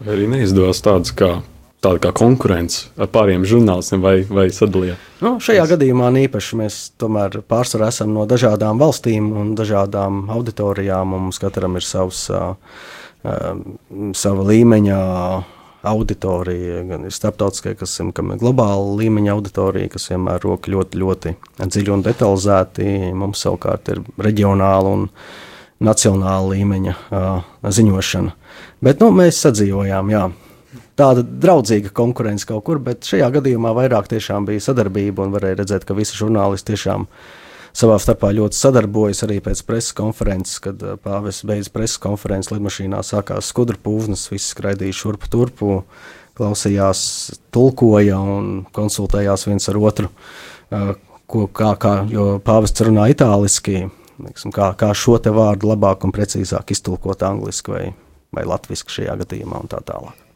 Vai 0.00 0.14
arī 0.16 0.28
neizdevās 0.32 0.80
tādas 0.80 1.12
kā, 1.12 1.28
tāda 1.84 2.00
kā 2.06 2.14
konkurence 2.16 2.88
ar 2.96 3.10
pāriem 3.12 3.44
žurnālistiem 3.48 4.00
vai, 4.00 4.14
vai 4.24 4.46
sadalījāt? 4.54 5.02
Nu, 5.20 5.34
šajā 5.42 5.66
es... 5.66 5.74
gadījumā 5.74 6.08
īpaši 6.24 6.60
mēs 6.62 6.78
tomēr 7.00 7.42
pārsvarā 7.44 7.90
esam 7.92 8.14
no 8.16 8.24
dažādām 8.28 8.80
valstīm 8.80 9.28
un 9.36 9.52
dažādām 9.58 10.24
auditorijām. 10.32 11.12
Mums 11.12 11.42
katram 11.42 11.76
ir 11.76 11.84
savs, 11.84 12.24
uh, 12.32 12.54
uh, 13.28 13.52
sava 14.16 14.48
līmeņa 14.48 15.00
auditorija, 15.82 16.82
gan 16.88 17.06
ir 17.08 17.14
starptautiskie, 17.14 17.74
kas 17.78 17.94
ir, 18.02 18.10
ir 18.12 18.40
globāla 18.40 18.96
līmeņa 19.00 19.32
auditorija, 19.34 19.92
kas 19.94 20.10
vienmēr 20.12 20.42
roka 20.44 20.72
ļoti, 20.72 21.00
ļoti 21.00 21.34
dziļi 21.60 21.94
un 21.94 22.04
detalizēti. 22.04 22.90
Mums 23.16 23.44
savukārt 23.46 23.88
ir 23.94 24.02
reģionāla 24.20 24.92
un 24.98 25.08
nacionāla 25.80 26.52
līmeņa 26.52 26.94
uh, 26.94 27.50
ziņošana. 27.64 28.36
Bet 28.84 29.00
nu, 29.00 29.10
mēs 29.16 29.40
sadzīvojām, 29.46 30.12
jā. 30.12 30.26
Tāda 31.00 31.24
draudzīga 31.24 31.94
konkurence 31.96 32.44
kaut 32.48 32.66
kur, 32.66 32.80
bet 32.84 33.06
šajā 33.08 33.30
gadījumā 33.38 33.72
vairāk 33.76 34.10
bija 34.44 34.60
sadarbība 34.60 35.24
un 35.24 35.32
varēja 35.32 35.62
redzēt, 35.62 35.86
ka 35.88 35.96
visi 35.96 36.18
žurnālisti 36.18 36.74
tiešām 36.74 37.06
savā 37.80 37.98
starpā 38.02 38.30
ļoti 38.36 38.58
sadarbojas 38.58 39.24
arī 39.26 39.38
pēc 39.44 39.62
preses 39.68 39.94
konferences, 39.96 40.58
kad 40.62 40.82
uh, 40.84 40.96
pāvis 41.00 41.42
beidz 41.48 41.70
preses 41.72 42.00
konferences 42.02 42.52
lidmašīnā 42.54 43.02
sākās 43.06 43.50
skudru 43.52 43.80
pūvnas, 43.82 44.28
visi 44.32 44.52
skraidīja 44.52 44.98
šurpu 45.02 45.30
turpu, 45.32 45.78
klausījās, 46.38 47.00
tulkoja 47.54 48.18
un 48.20 48.50
konsultējās 48.76 49.48
viens 49.48 49.70
ar 49.72 49.80
otru, 49.80 50.12
uh, 50.12 50.92
ko, 51.30 51.46
kā, 51.48 51.74
kā, 51.80 51.96
jo 52.10 52.28
pāvests 52.44 52.86
runā 52.86 53.10
itāliski, 53.14 53.88
kā, 54.52 54.70
kā 54.76 54.92
šo 54.94 55.18
te 55.22 55.32
vārdu 55.34 55.72
labāk 55.72 56.06
un 56.06 56.14
precīzāk 56.14 56.76
iztulkot 56.76 57.26
angliski 57.26 57.76
vai 57.76 57.84
vai 58.34 58.46
latviešu 58.46 58.96
šajā 58.96 59.16
gadījumā 59.24 59.64
un 59.64 59.70
tā 59.70 59.80
tālāk. 59.86 60.29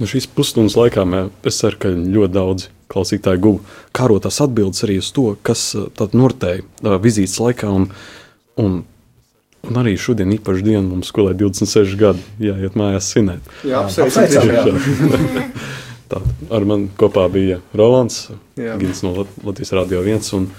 Nu, 0.00 0.08
šīs 0.08 0.26
pusstundas 0.34 0.76
laikā 0.76 1.04
mē, 1.08 1.26
es 1.48 1.60
ceru, 1.62 1.78
ka 1.80 1.90
ļoti 1.92 2.34
daudz 2.34 2.68
klausītāju 2.92 3.40
guva 3.40 3.76
kārotās 3.96 4.40
atbildes 4.44 4.84
arī 4.86 4.98
uz 5.00 5.10
to, 5.16 5.32
kas 5.46 5.62
uh, 5.78 6.08
noritēja 6.12 6.64
uh, 6.64 6.96
vizītes 7.02 7.38
laikā. 7.40 7.70
Un, 7.72 7.86
un, 8.60 8.80
un 9.68 9.80
arī 9.82 9.94
šodien 10.00 10.34
īpaši 10.36 10.66
diena 10.66 10.84
mums 10.84 11.12
skolē 11.12 11.32
26 11.38 11.96
gadi 12.00 12.48
jāiet 12.50 12.76
mājās 12.78 13.12
svinēt. 13.14 13.54
Jā, 13.68 13.84
apsveicam. 13.86 14.80
Tā, 16.12 16.20
ar 16.52 16.66
mani 16.68 16.90
kopā 17.00 17.24
bija 17.32 17.62
Rolands, 17.78 18.26
Gins 18.58 19.00
no 19.00 19.14
Latvijas 19.22 19.72
Rādio 19.72 20.02
1. 20.04 20.26
Un, 20.36 20.50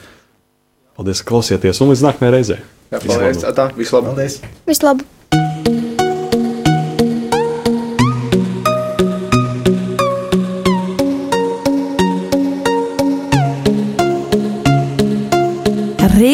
paldies, 0.98 1.22
ka 1.22 1.36
klausieties, 1.36 1.82
un 1.84 1.94
līdz 1.94 2.08
nākamajai 2.08 2.38
reizei. 2.40 2.64
Jā, 2.90 3.04
paldies. 3.04 3.46
Tā, 3.46 3.70
vislabāk. 3.78 4.16
Paldies. 4.16 4.40
Vislabāk. 4.70 5.13